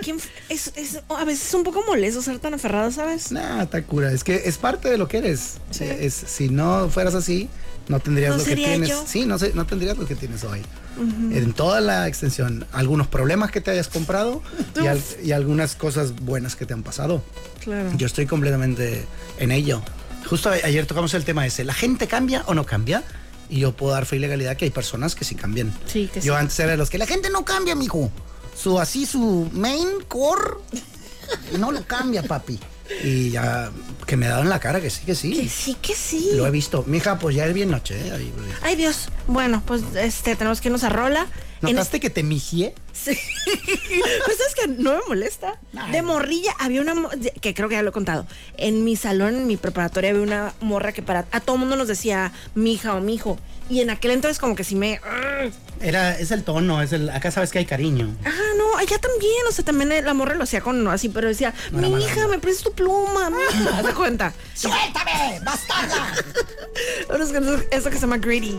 [0.49, 3.31] es, es- a veces es un poco molesto ser tan aferrado, ¿sabes?
[3.33, 4.13] Nah, está cura.
[4.13, 5.59] Es que es parte de lo que eres.
[5.81, 7.49] Es, si no fueras así,
[7.89, 8.89] no tendrías No lo que tienes.
[8.89, 9.05] yo.
[9.07, 10.61] Sí, no, sé, no tendrías lo que tienes hoy.
[11.33, 12.67] En toda la extensión.
[12.73, 14.43] Algunos problemas que te hayas comprado
[14.83, 17.23] y, al- y algunas cosas buenas que te han pasado.
[17.65, 17.91] Claro.
[17.97, 19.05] Yo estoy completamente
[19.39, 19.83] en ello.
[20.29, 21.65] Justo ayer tocamos el tema ese.
[21.65, 23.03] ¿La gente cambia o no cambia?
[23.53, 25.71] Y yo puedo dar fe y legalidad que hay personas que sí cambian.
[25.87, 26.41] Sí, que Yo sí.
[26.41, 28.11] antes era de los que la gente no cambia, mijo.
[28.57, 30.55] Su así, su main core,
[31.59, 32.59] no lo cambia, papi.
[33.05, 33.71] Y ya
[34.07, 35.49] que me en la cara que sí, que Que sí.
[35.51, 36.31] sí, que sí.
[36.33, 36.83] Lo he visto.
[36.87, 37.95] Mija, pues ya es bien noche.
[37.95, 38.13] ¿eh?
[38.13, 39.09] Ahí, pues, Ay, Dios.
[39.27, 41.27] Bueno, pues este, tenemos que irnos a rola.
[41.63, 42.75] En- ¿Notaste que te migié?
[42.93, 43.17] Sí.
[44.25, 45.59] pues es que no me molesta.
[45.91, 46.95] De morrilla había una
[47.41, 48.27] que creo que ya lo he contado.
[48.57, 51.89] En mi salón, en mi preparatoria, había una morra que para a todo mundo nos
[51.89, 53.39] decía mija o mijo.
[53.71, 55.01] Y en aquel entonces como que sí me.
[55.81, 58.15] Era, es el tono, es el, acá sabes que hay cariño.
[58.25, 59.47] Ah, no, allá también.
[59.49, 62.39] O sea, también la morra lo hacía con así, pero decía, No mi hija, me
[62.39, 63.31] prestas tu pluma.
[63.31, 63.79] mija".
[63.79, 64.33] Haz de cuenta.
[64.55, 66.13] ¡Suéltame, bastarda!
[67.71, 68.59] Eso que se llama greedy.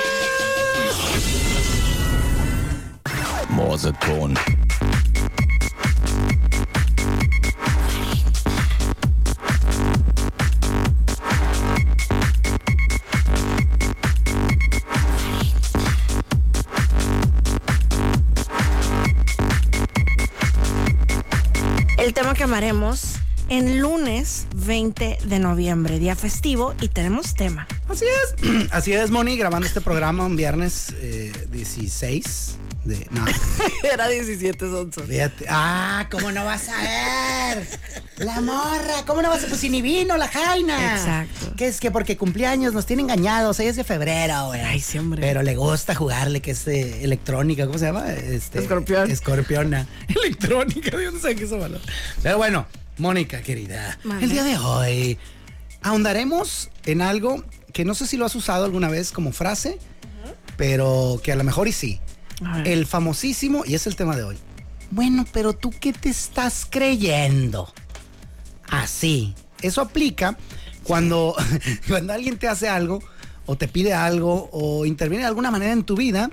[3.51, 4.33] Morseton.
[21.97, 23.15] El tema que amaremos
[23.49, 27.67] en lunes 20 de noviembre, día festivo, y tenemos tema.
[27.89, 33.07] Así es, así es, Moni, grabando este programa un viernes eh, 16 de...
[33.11, 33.25] No,
[33.83, 35.03] Era 17 sonsos.
[35.07, 35.45] fíjate.
[35.49, 37.67] Ah, ¿cómo no vas a ver?
[38.17, 39.47] La morra, ¿cómo no vas a...?
[39.47, 40.95] Pues si ni vino la Jaina.
[40.95, 41.55] Exacto.
[41.55, 44.61] Que es que porque cumpleaños nos tiene engañados, ella es de febrero, güey.
[44.61, 45.21] Ay, sí, hombre.
[45.21, 48.11] Pero le gusta jugarle, que es de electrónica, ¿cómo se llama?
[48.11, 49.09] Este, Escorpión.
[49.11, 49.87] Escorpiona.
[50.07, 51.81] Electrónica, ¿de dónde saqué esa palabra?
[52.23, 52.65] Pero bueno,
[52.97, 55.17] Mónica, querida, el día de hoy
[55.81, 59.79] ahondaremos en algo que no sé si lo has usado alguna vez como frase,
[60.57, 61.99] pero que a lo mejor y sí.
[62.65, 64.37] El famosísimo, y es el tema de hoy.
[64.89, 67.71] Bueno, pero tú qué te estás creyendo?
[68.69, 69.35] Así.
[69.61, 70.37] Eso aplica
[70.83, 71.35] cuando,
[71.87, 73.01] cuando alguien te hace algo
[73.45, 76.29] o te pide algo o interviene de alguna manera en tu vida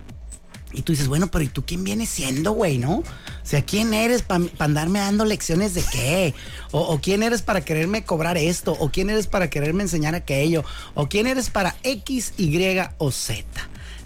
[0.72, 2.98] y tú dices, bueno, pero ¿y tú quién vienes siendo, güey, no?
[2.98, 3.04] O
[3.42, 6.34] sea, ¿quién eres para andarme dando lecciones de qué?
[6.72, 8.76] O, o quién eres para quererme cobrar esto?
[8.78, 10.64] ¿O quién eres para quererme enseñar aquello?
[10.94, 13.44] ¿O quién eres para X, Y o Z?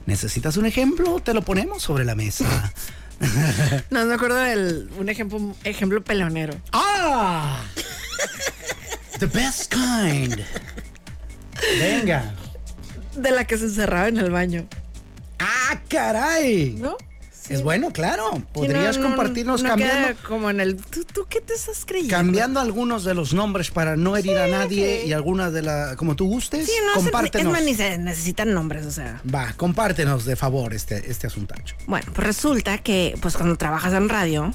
[0.06, 1.20] ¿Necesitas un ejemplo?
[1.20, 2.72] Te lo ponemos sobre la mesa.
[3.90, 6.54] No, me acuerdo del un ejemplo, ejemplo peleonero.
[6.72, 7.62] ¡Ah!
[9.20, 10.40] The best kind.
[11.78, 12.34] Venga.
[13.14, 14.66] De la que se encerraba en el baño.
[15.38, 16.74] ¡Ah, caray!
[16.80, 16.96] ¿No?
[17.48, 18.42] Es bueno, claro.
[18.52, 20.76] Podrías no, no, compartirnos no cambiando, como en el.
[20.76, 22.14] ¿tú, tú qué te estás creyendo?
[22.16, 25.96] cambiando algunos de los nombres para no herir a nadie y algunas de la.
[25.96, 26.66] como tú gustes.
[26.66, 27.52] Sí, no, es- es compártenos.
[27.52, 29.20] más, ni se necesitan nombres, o sea.
[29.32, 31.74] Va, compártenos de favor este, este asuntacho.
[31.86, 34.52] Bueno, pues resulta que, pues cuando trabajas en radio,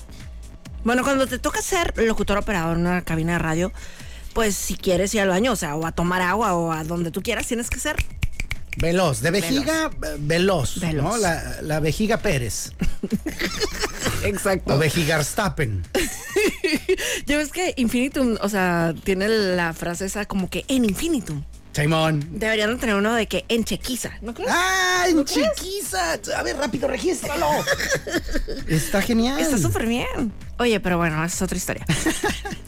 [0.83, 3.71] Bueno, cuando te toca ser locutor operador en una cabina de radio,
[4.33, 7.11] pues si quieres ir al baño, o sea, o a tomar agua o a donde
[7.11, 7.97] tú quieras, tienes que ser
[8.79, 11.03] Veloz, de vejiga, veloz, Veloz.
[11.03, 11.17] ¿no?
[11.17, 12.71] La, la vejiga Pérez.
[14.23, 14.75] Exacto.
[14.75, 15.83] O vejigarstappen.
[17.25, 21.43] Ya ves que infinitum, o sea, tiene la frase esa como que en infinitum.
[21.73, 22.25] Simón.
[22.31, 24.49] Deberían de tener uno de que en chequiza, ¿no crees?
[24.51, 26.19] ¡Ah, en chiquiza!
[26.35, 27.47] A ver, rápido, regístralo.
[28.67, 29.39] Está genial.
[29.39, 30.33] Está súper bien.
[30.57, 31.85] Oye, pero bueno, esa es otra historia.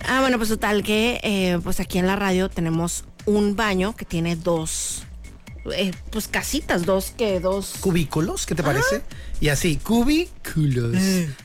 [0.07, 4.05] ah, bueno, pues total que eh, pues aquí en la radio tenemos un baño que
[4.05, 5.03] tiene dos,
[5.73, 7.75] eh, pues casitas, dos que dos.
[7.79, 9.01] cubículos, ¿qué te parece?
[9.41, 10.97] Y así, cubículos.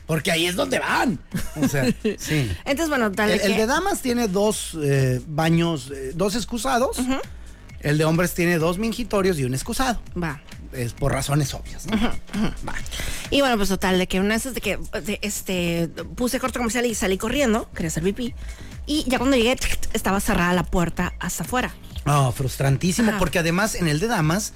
[0.05, 1.19] Porque ahí es donde van.
[1.55, 1.85] O sea,
[2.17, 2.51] sí.
[2.65, 3.45] Entonces, bueno, tal El, que...
[3.47, 6.97] el de damas tiene dos eh, baños, eh, dos excusados.
[7.79, 10.01] El de hombres tiene dos mingitorios y un excusado.
[10.21, 10.41] Va.
[10.73, 11.97] Es por razones obvias, ¿no?
[12.67, 12.73] Va.
[13.29, 16.85] Y bueno, pues total, de que una vez de que de, este puse corto comercial
[16.85, 18.33] y salí corriendo, quería hacer pipí.
[18.85, 19.55] Y ya cuando llegué,
[19.93, 21.73] estaba cerrada la puerta hasta afuera.
[22.05, 23.19] No, frustrantísimo, Ajá.
[23.19, 24.53] porque además en el de damas,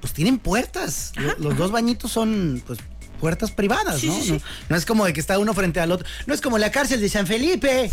[0.00, 1.12] pues tienen puertas.
[1.16, 2.78] Lo- Los dos bañitos son, pues,
[3.22, 4.14] puertas privadas, Sí, ¿no?
[4.16, 4.32] sí, sí.
[4.32, 4.40] ¿no?
[4.70, 6.04] No es como de que está uno frente al otro.
[6.26, 7.88] No es como la cárcel de San Felipe,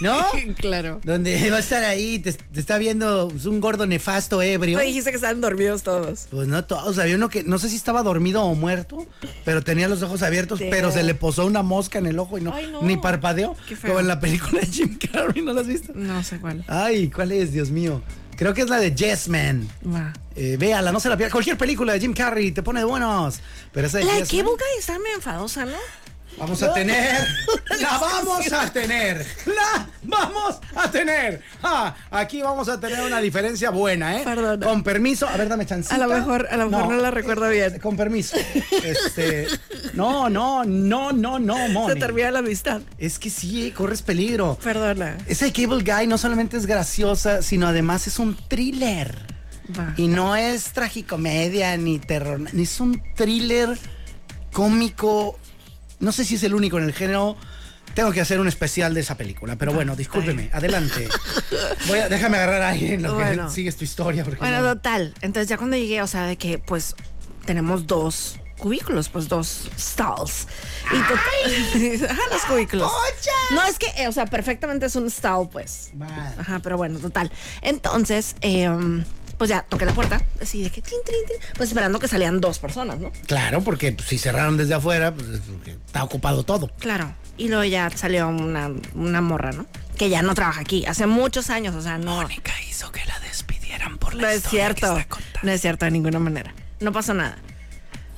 [0.00, 0.16] ¿no?
[0.56, 0.98] Claro.
[1.04, 4.78] Donde va a estar ahí, te, te está viendo un gordo nefasto ebrio.
[4.78, 6.26] Me dijiste que estaban dormidos todos.
[6.30, 9.06] Pues no todos, había uno que no sé si estaba dormido o muerto,
[9.44, 10.70] pero tenía los ojos abiertos, Damn.
[10.70, 12.80] pero se le posó una mosca en el ojo y no, Ay, no.
[12.82, 13.54] ni parpadeó.
[13.68, 13.90] Qué feo.
[13.90, 15.92] Como en la película de Jim Carrey, ¿no la has visto?
[15.94, 16.64] No sé cuál.
[16.66, 18.00] Ay, ¿cuál es, Dios mío?
[18.42, 19.68] Creo que es la de Yes Man.
[20.34, 21.30] Eh, véala, no se la pierda.
[21.30, 23.38] Cualquier película de Jim Carrey te pone de buenos.
[23.70, 25.76] Pero esa de La de Yes Cable Man, Guy está medio enfadosa, ¿no?
[26.38, 27.26] Vamos a tener.
[27.80, 29.24] La vamos a tener.
[29.46, 31.40] La vamos a tener.
[31.62, 34.22] Ah, aquí vamos a tener una diferencia buena, ¿eh?
[34.24, 34.66] Perdona.
[34.66, 35.28] Con permiso.
[35.28, 35.94] A ver, dame chancita.
[35.94, 37.78] A lo mejor- a lo mejor no la recuerdo bien.
[37.78, 38.36] Con permiso.
[38.82, 39.46] Este.
[39.94, 41.94] No, no, no, no, no, Moni.
[41.94, 42.80] Se termina la amistad.
[42.98, 44.58] Es que sí, corres peligro.
[44.62, 45.18] Perdona.
[45.26, 49.16] Esa de Cable Guy no solamente es graciosa, sino además es un thriller.
[49.96, 53.78] Y no es tragicomedia ni terror, ni es un thriller
[54.52, 55.38] cómico.
[56.02, 57.36] No sé si es el único en el género.
[57.94, 61.08] Tengo que hacer un especial de esa película, pero bueno, discúlpeme, adelante.
[61.88, 63.48] Voy a, déjame agarrar ahí en lo Bueno.
[63.48, 64.24] que sigues tu historia.
[64.38, 65.14] Bueno, no- total.
[65.20, 66.94] Entonces ya cuando llegué, o sea, de que pues
[67.44, 70.46] tenemos dos cubículos, pues dos stalls.
[70.90, 72.10] Y total.
[72.10, 72.90] Ajá, los cubículos.
[73.50, 75.90] No, es que, eh, o sea, perfectamente es un stall, pues.
[76.00, 76.32] Va.
[76.38, 77.30] Ajá, pero bueno, total.
[77.60, 79.04] Entonces, em,
[79.42, 82.40] pues ya toqué la puerta, así de que, tin, tin, tin, pues esperando que salieran
[82.40, 83.10] dos personas, ¿no?
[83.26, 85.26] Claro, porque pues, si cerraron desde afuera, pues
[85.84, 86.68] está ocupado todo.
[86.78, 87.12] Claro.
[87.36, 89.66] Y luego ya salió una, una morra, ¿no?
[89.98, 92.24] Que ya no trabaja aquí, hace muchos años, o sea, no.
[92.70, 94.96] hizo que la despidieran por No es cierto.
[95.42, 96.54] No es cierto de ninguna manera.
[96.78, 97.36] No pasó nada.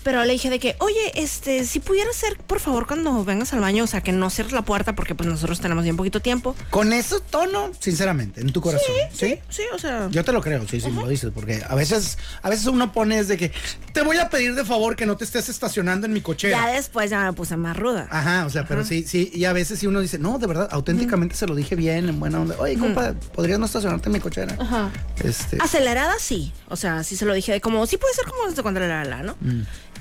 [0.05, 3.61] Pero le dije de que, oye, este, si pudiera ser, por favor, cuando vengas al
[3.61, 6.55] baño, o sea, que no cierres la puerta porque pues nosotros tenemos bien poquito tiempo.
[6.69, 8.95] Con ese tono, sinceramente, en tu corazón.
[9.13, 9.39] ¿Sí?
[9.49, 10.09] Sí, o sea.
[10.11, 12.93] Yo te lo creo, sí, sí, me lo dices, porque a veces, a veces uno
[12.93, 13.51] pone es de que
[13.95, 16.67] te voy a pedir de favor que no te estés estacionando en mi cochera.
[16.67, 18.07] ya después ya me puse más ruda.
[18.11, 20.69] Ajá, o sea, pero sí, sí, y a veces si uno dice, no, de verdad,
[20.71, 22.57] auténticamente se lo dije bien, en buena onda.
[22.59, 24.55] Oye, compa, ¿podrías no estacionarte en mi cochera?
[24.61, 24.91] Ajá.
[25.23, 26.53] Este, Acelerada sí.
[26.69, 29.03] O sea, sí se lo dije de como, sí puede ser como desde cuando era
[29.05, 29.37] la, ¿no?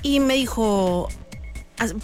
[0.04, 1.08] Y me dijo.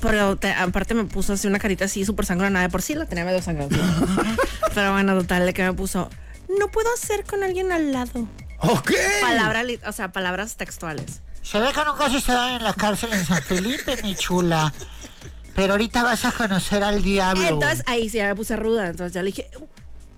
[0.00, 2.64] Pero te- aparte me puso así una carita así súper sangronada.
[2.64, 3.70] De por sí la tenía medio sangrada.
[4.74, 6.10] pero bueno, total, de que me puso.
[6.58, 8.26] No puedo hacer con alguien al lado.
[8.58, 8.90] ok.
[9.20, 11.20] Palabra, o sea, palabras textuales.
[11.42, 14.72] Se ve que nunca has estado en la cárcel en San Felipe, mi chula.
[15.54, 17.46] Pero ahorita vas a conocer al diablo.
[17.46, 18.88] Entonces ahí sí ya me puse ruda.
[18.88, 19.48] Entonces ya le dije,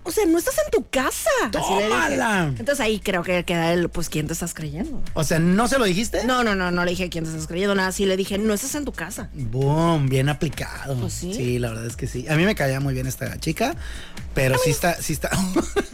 [0.03, 1.29] o sea, no estás en tu casa.
[1.51, 2.53] ¡Tómala!
[2.57, 5.01] Entonces ahí creo que queda el, pues, ¿quién te estás creyendo?
[5.13, 6.25] O sea, ¿no se lo dijiste?
[6.25, 7.91] No, no, no, no le dije quién te estás creyendo, nada.
[7.91, 9.29] Sí le dije, no estás en tu casa.
[9.33, 10.95] Boom, bien aplicado.
[10.97, 11.59] Pues sí.
[11.59, 12.27] la verdad es que sí.
[12.27, 13.75] A mí me caía muy bien esta chica,
[14.33, 15.29] pero sí está, sí está.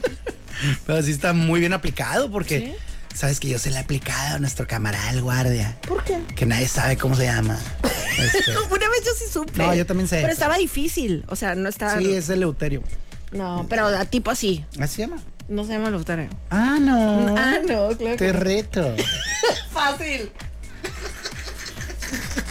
[0.85, 2.75] pero sí está muy bien aplicado porque
[3.13, 5.77] sabes que yo se le he aplicado a nuestro camarada el guardia.
[5.87, 6.19] ¿Por qué?
[6.35, 7.59] Que nadie sabe cómo se llama.
[8.19, 9.53] Este, Una vez yo sí supe.
[9.55, 10.17] No, yo también sé.
[10.19, 11.23] Pero estaba difícil.
[11.29, 11.97] O sea, no estaba.
[11.99, 12.83] sí, es Eleuterio.
[13.31, 14.65] No, pero a tipo así.
[14.79, 15.21] ¿Así se llama?
[15.47, 16.29] No se llama Leuterio.
[16.49, 17.35] Ah, no.
[17.37, 18.17] Ah, no, claro.
[18.17, 18.95] Te reto.
[19.71, 20.31] Fácil.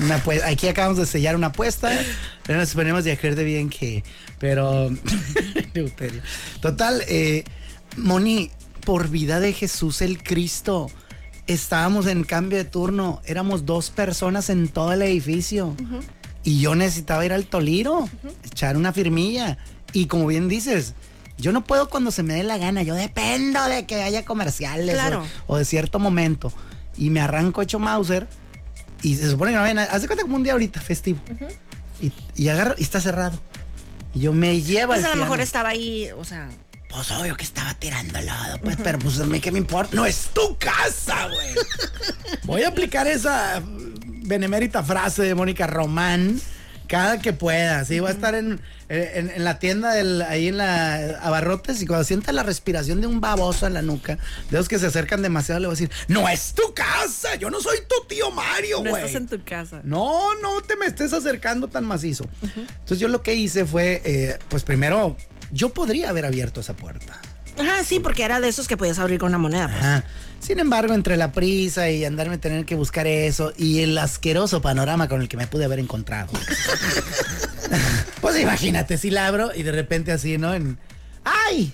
[0.00, 1.90] Una aquí acabamos de sellar una apuesta.
[2.44, 4.02] Pero nos ponemos de acuerdo bien que.
[4.38, 4.90] Pero.
[6.60, 7.44] Total, eh,
[7.96, 8.50] Moni,
[8.84, 10.90] por vida de Jesús el Cristo.
[11.46, 13.22] Estábamos en cambio de turno.
[13.24, 15.74] Éramos dos personas en todo el edificio.
[16.42, 18.08] Y yo necesitaba ir al Toliro,
[18.44, 19.58] echar una firmilla.
[19.92, 20.94] Y como bien dices,
[21.38, 22.82] yo no puedo cuando se me dé la gana.
[22.82, 25.24] Yo dependo de que haya comerciales o- Claro.
[25.46, 26.52] o, de cierto momento.
[26.96, 28.26] Y me arranco hecho Mauser.
[29.02, 29.92] Y se supone que no había nada.
[29.92, 31.20] Haz de cuenta como un día ahorita, festivo.
[32.00, 33.38] y, y agarro y está cerrado.
[34.14, 36.48] Y yo me llevo Pues a lo mejor estaba ahí, o sea.
[36.90, 39.94] Pues obvio que estaba tirando lodo, pues, pero pues a mí qué me importa.
[39.94, 41.54] No es tu casa, güey.
[42.44, 43.62] Voy a aplicar esa
[44.06, 46.40] benemérita frase de Mónica Román
[46.88, 47.84] cada que pueda.
[47.84, 51.86] Sí, voy a estar en, en- en la tienda del, ahí en la Abarrotes y
[51.86, 54.18] cuando sienta la respiración de un baboso en la nuca,
[54.50, 57.50] de los que se acercan demasiado, le voy a decir, no es tu casa, yo
[57.50, 59.04] no soy tu tío Mario, No güey.
[59.04, 59.80] estás en tu casa.
[59.84, 62.24] No, no te me estés acercando tan macizo.
[62.42, 65.16] Entonces yo lo que hice fue, eh, pues primero,
[65.52, 67.20] yo podría haber abierto esa puerta.
[67.58, 69.66] Ajá, sí, porque era de esos que podías abrir con una moneda.
[69.68, 69.78] pues.
[69.84, 70.04] Ajá.
[70.40, 75.08] Sin embargo, entre la prisa y andarme tener que buscar eso y el asqueroso panorama
[75.08, 76.28] con el que me pude haber encontrado.
[78.20, 80.54] pues imagínate, si la abro y de repente así, ¿no?
[80.54, 80.78] En,
[81.24, 81.72] ¡Ay!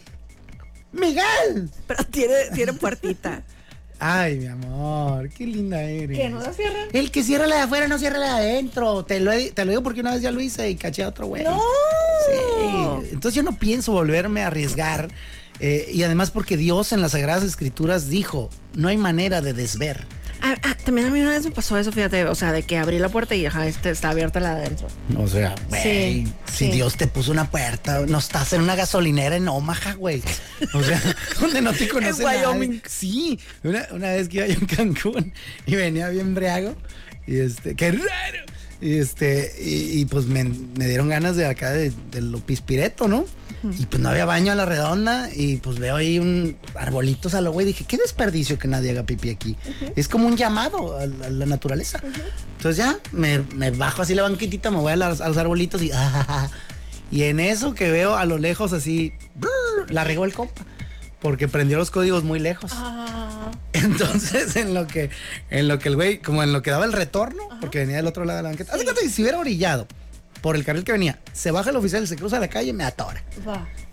[0.93, 1.71] ¡Miguel!
[1.87, 3.43] Pero tiene, tiene puertita.
[4.01, 6.19] Ay, mi amor, qué linda eres.
[6.19, 6.89] ¿Qué, no la cierran?
[6.93, 9.05] El que cierra la de afuera no cierra la de adentro.
[9.05, 11.09] Te lo, he- te lo digo porque una vez ya lo hice y caché a
[11.09, 11.45] otro güey.
[11.45, 11.61] ¡No!
[12.27, 13.09] Sí.
[13.13, 15.09] Entonces yo no pienso volverme a arriesgar.
[15.61, 20.05] Eh, y además porque Dios en las Sagradas Escrituras dijo, no hay manera de desver.
[20.47, 22.77] Ah, ah, también a mí una vez me pasó eso, fíjate, o sea, de que
[22.77, 24.89] abrí la puerta y ajá, este, está abierta la de adentro.
[25.17, 26.71] O sea, güey, Sí, si sí.
[26.73, 30.23] Dios te puso una puerta, no estás en una gasolinera en Omaha, güey.
[30.75, 31.01] O sea,
[31.41, 32.69] donde no te conoce En Wyoming.
[32.73, 32.83] nadie.
[32.87, 35.33] Sí, una, una vez que iba yo en Cancún
[35.65, 36.75] y venía bien briago
[37.27, 38.45] y este, qué raro.
[38.83, 43.09] Y este, y, y, pues me, me dieron ganas de acá de, de lo pispireto,
[43.09, 43.25] ¿no?
[43.79, 47.41] Y pues no había baño a la redonda y pues veo ahí un arbolitos a
[47.41, 47.67] lo güey.
[47.67, 49.57] Dije, qué desperdicio que nadie haga pipí aquí.
[49.97, 52.01] Es como un llamado a, la- a la naturaleza.
[52.57, 55.81] Entonces ya me, me bajo así la banquitita, me voy a, las- a los arbolitos
[55.83, 55.91] y...
[57.11, 59.13] y en eso que veo a lo lejos así,
[59.89, 60.63] la regó el compa.
[61.21, 62.71] Porque prendió los códigos muy lejos.
[63.73, 65.11] Entonces, en lo que,
[65.51, 68.07] en lo que el güey, como en lo que daba el retorno, porque venía del
[68.07, 68.73] otro lado de la banqueta.
[69.01, 69.87] Que si hubiera orillado
[70.45, 72.85] por el carril que venía, se baja el oficial, se cruza la calle y me
[72.85, 73.25] atora.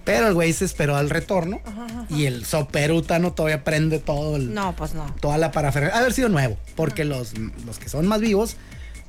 [0.04, 1.62] Pero el güey se esperó al retorno
[2.10, 5.06] y el soperutano todavía prende todo el, No, pues no.
[5.22, 5.98] toda la parafernalia.
[5.98, 8.58] Haber sido nuevo, porque los, los que son más vivos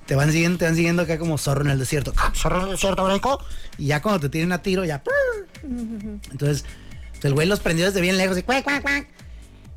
[0.07, 2.13] te van siguiendo, te van siguiendo acá como zorro en el desierto.
[2.17, 3.45] Ah, Zorro en el desierto, brinco.
[3.77, 5.03] Y ya cuando te tienen a tiro, ya.
[6.31, 6.65] Entonces,
[7.25, 9.09] el güey los prendió desde bien lejos y cuac, cuac, cuac.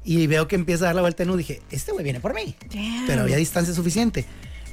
[0.03, 1.35] Y veo que empieza a dar la vuelta en U.
[1.37, 2.55] Dije, este güey viene por mí.
[2.71, 3.07] Damn.
[3.07, 4.23] Pero había distancia suficiente.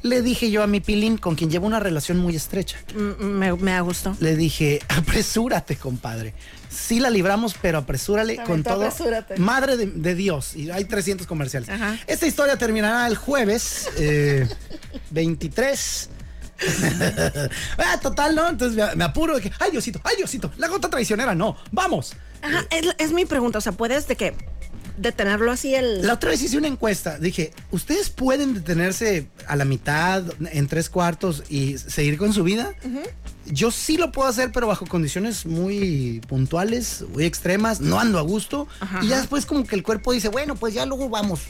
[0.03, 2.77] Le dije yo a mi pilín, con quien llevo una relación muy estrecha.
[2.95, 4.17] Mm, Me, me da gusto.
[4.21, 6.35] Le dije, apresúrate, compadre.
[6.69, 8.85] Sí la libramos, pero apresúrale También con todo.
[8.87, 9.37] apresúrate.
[9.39, 10.57] Madre de, de Dios.
[10.57, 11.69] Y hay 300 comerciales.
[11.69, 11.97] Ajá.
[12.07, 14.49] Esta historia terminará el jueves eh,
[15.11, 16.11] 23.
[17.79, 18.49] ah, total, ¿no?
[18.49, 22.15] Entonces me, me apuro de que, ay Diosito, ay Diosito, la gota traicionera, no, vamos.
[22.41, 24.35] Ajá, es, es mi pregunta, o sea, ¿puedes de que
[24.97, 26.07] detenerlo así el...
[26.07, 30.89] La otra vez hice una encuesta, dije, ¿ustedes pueden detenerse a la mitad, en tres
[30.89, 32.73] cuartos y seguir con su vida?
[33.47, 38.23] Yo sí lo puedo hacer, pero bajo condiciones muy puntuales, muy extremas, no ando a
[38.23, 38.69] gusto.
[39.03, 41.41] y ya después como que el cuerpo dice, bueno, pues ya luego vamos.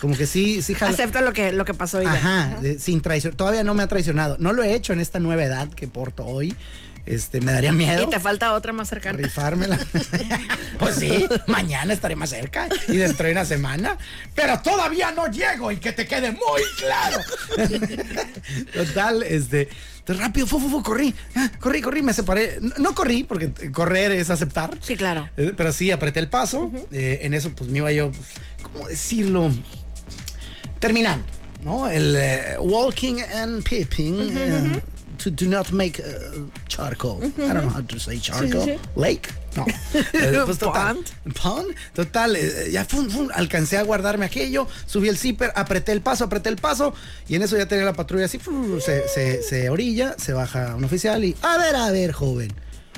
[0.00, 0.92] Como que sí, sí jala.
[0.92, 2.06] Acepta lo que, lo que pasó y.
[2.06, 3.34] Ajá, de- sin traición.
[3.34, 4.36] Todavía no me ha traicionado.
[4.38, 6.54] No lo he hecho en esta nueva edad que porto hoy.
[7.06, 8.04] Este, me daría miedo.
[8.04, 9.18] Y te falta otra más cercana.
[9.18, 9.78] Rifármela.
[10.78, 13.98] pues sí, mañana estaré más cerca y dentro de una semana.
[14.34, 17.18] Pero todavía no llego y que te quede muy claro.
[18.74, 19.68] Total, este.
[20.06, 21.14] rápido, fu, fu, fu, corrí.
[21.34, 22.58] ah, corrí, corrí, me separé.
[22.60, 24.76] No, no corrí, porque correr es aceptar.
[24.80, 25.28] Sí, claro.
[25.36, 26.70] Eh, Pero sí, apreté el paso.
[26.92, 28.28] Eh, en eso, pues me iba yo, pues,
[28.62, 29.50] ¿cómo decirlo?
[30.78, 31.24] Terminando,
[31.62, 31.88] ¿no?
[31.88, 34.80] El eh, walking and peeping.
[35.22, 37.20] To do not make uh, charcoal.
[37.22, 38.64] I don't know how to say charcoal.
[38.64, 38.78] sí.
[38.96, 39.28] Lake.
[39.56, 39.66] No.
[40.12, 40.94] Eh, pues, total.
[40.96, 41.34] Pond.
[41.34, 41.74] Pond.
[41.94, 42.36] Total.
[42.36, 44.66] eh, ya fum, fum, alcancé a guardarme aquello.
[44.86, 46.94] Subí el zipper, apreté el paso, apreté el paso.
[47.28, 48.38] Y en eso ya tenía la patrulla así.
[48.84, 51.36] se, se, se orilla, se baja un oficial y.
[51.42, 52.52] A ver, a ver, joven.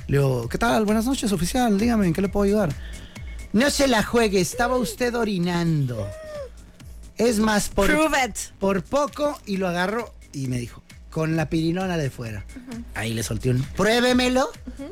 [0.09, 0.85] Le digo, ¿qué tal?
[0.85, 1.79] Buenas noches, oficial.
[1.79, 2.71] Dígame, ¿en qué le puedo ayudar?
[3.53, 6.07] No se la juegue, estaba usted orinando.
[7.19, 8.37] Es más, por, Prove it.
[8.59, 10.82] por poco y lo agarro y me dijo,
[11.13, 12.45] con la pirinona de fuera.
[12.95, 14.51] Ahí le solté un, pruébemelo,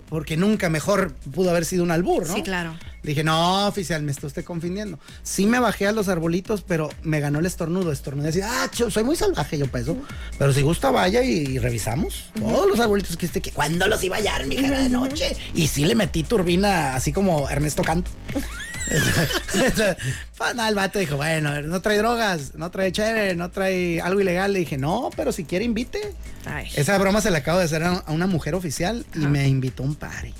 [0.09, 2.35] porque nunca mejor pudo haber sido un albur, ¿no?
[2.35, 2.77] Sí, claro.
[3.03, 4.99] Dije, no, oficial, me está usted confundiendo.
[5.23, 7.91] Sí me bajé a los arbolitos, pero me ganó el estornudo.
[7.91, 9.97] Estornudé así, ah, cho, soy muy salvaje yo para eso.
[10.39, 12.31] Pero si gusta, vaya y, revisamos.
[12.39, 15.35] Todos los arbolitos que esté que ¿Cuándo los iba a hallar, mi cara de noche?
[15.55, 18.11] Y sí le metí turbina, así como Ernesto Canto.
[20.37, 24.21] Pues nada, el vato dijo, bueno, no trae drogas, no trae chévere, no trae algo
[24.21, 24.53] ilegal.
[24.53, 26.01] Le dije, no, pero si quiere invite.
[26.47, 26.69] Ay.
[26.75, 29.87] Esa broma se la acabo de hacer a una mujer oficial y me invitó a
[29.87, 30.35] un party.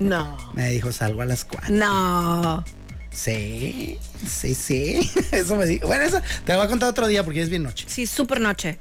[0.00, 0.36] No.
[0.54, 1.72] Me dijo, salgo a las cuatro.
[1.74, 2.64] No.
[3.10, 5.10] Sí, sí, sí.
[5.32, 5.86] Eso me dijo.
[5.86, 7.84] Bueno, eso te lo voy a contar otro día porque es bien noche.
[7.88, 8.78] Sí, súper noche.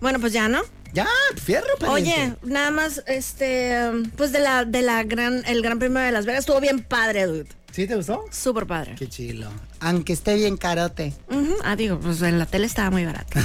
[0.00, 0.60] Bueno, pues ya, ¿no?
[0.92, 1.06] Ya,
[1.42, 2.38] fierro, Oye, pariente.
[2.42, 3.78] nada más, este,
[4.16, 7.26] pues de la, de la gran, el Gran Premio de Las Vegas estuvo bien padre,
[7.26, 7.46] dude.
[7.70, 8.24] ¿Sí te gustó?
[8.30, 8.94] Súper padre.
[8.98, 9.48] Qué chilo.
[9.80, 11.14] Aunque esté bien carote.
[11.30, 11.54] Ujú.
[11.62, 13.38] Ah, digo, pues en la tele estaba muy barato.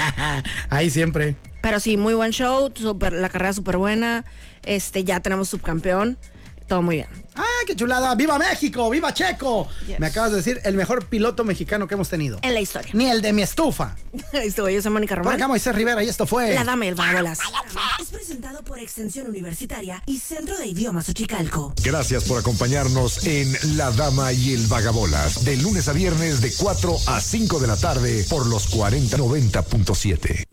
[0.70, 1.36] Ahí siempre.
[1.62, 4.24] Pero sí, muy buen show, super, la carrera súper buena.
[4.64, 6.18] Este, ya tenemos subcampeón.
[6.72, 7.08] Todo muy bien.
[7.36, 8.14] ¡Ah, qué chulada!
[8.14, 8.88] ¡Viva México!
[8.88, 9.68] ¡Viva Checo!
[9.86, 10.00] Yes.
[10.00, 12.38] Me acabas de decir el mejor piloto mexicano que hemos tenido.
[12.40, 12.90] En la historia.
[12.94, 13.94] Ni el de mi estufa.
[14.32, 15.34] Estuvo yo soy Mónica Por Román.
[15.36, 16.54] acá Moisés Rivera y esto fue...
[16.54, 17.40] La dama y el vagabolas.
[18.00, 21.74] Es presentado por Extensión Universitaria y Centro de Idiomas Ochicalco.
[21.84, 26.96] Gracias por acompañarnos en La Dama y el Vagabolas, de lunes a viernes de 4
[27.06, 30.46] a 5 de la tarde por los 4090.7.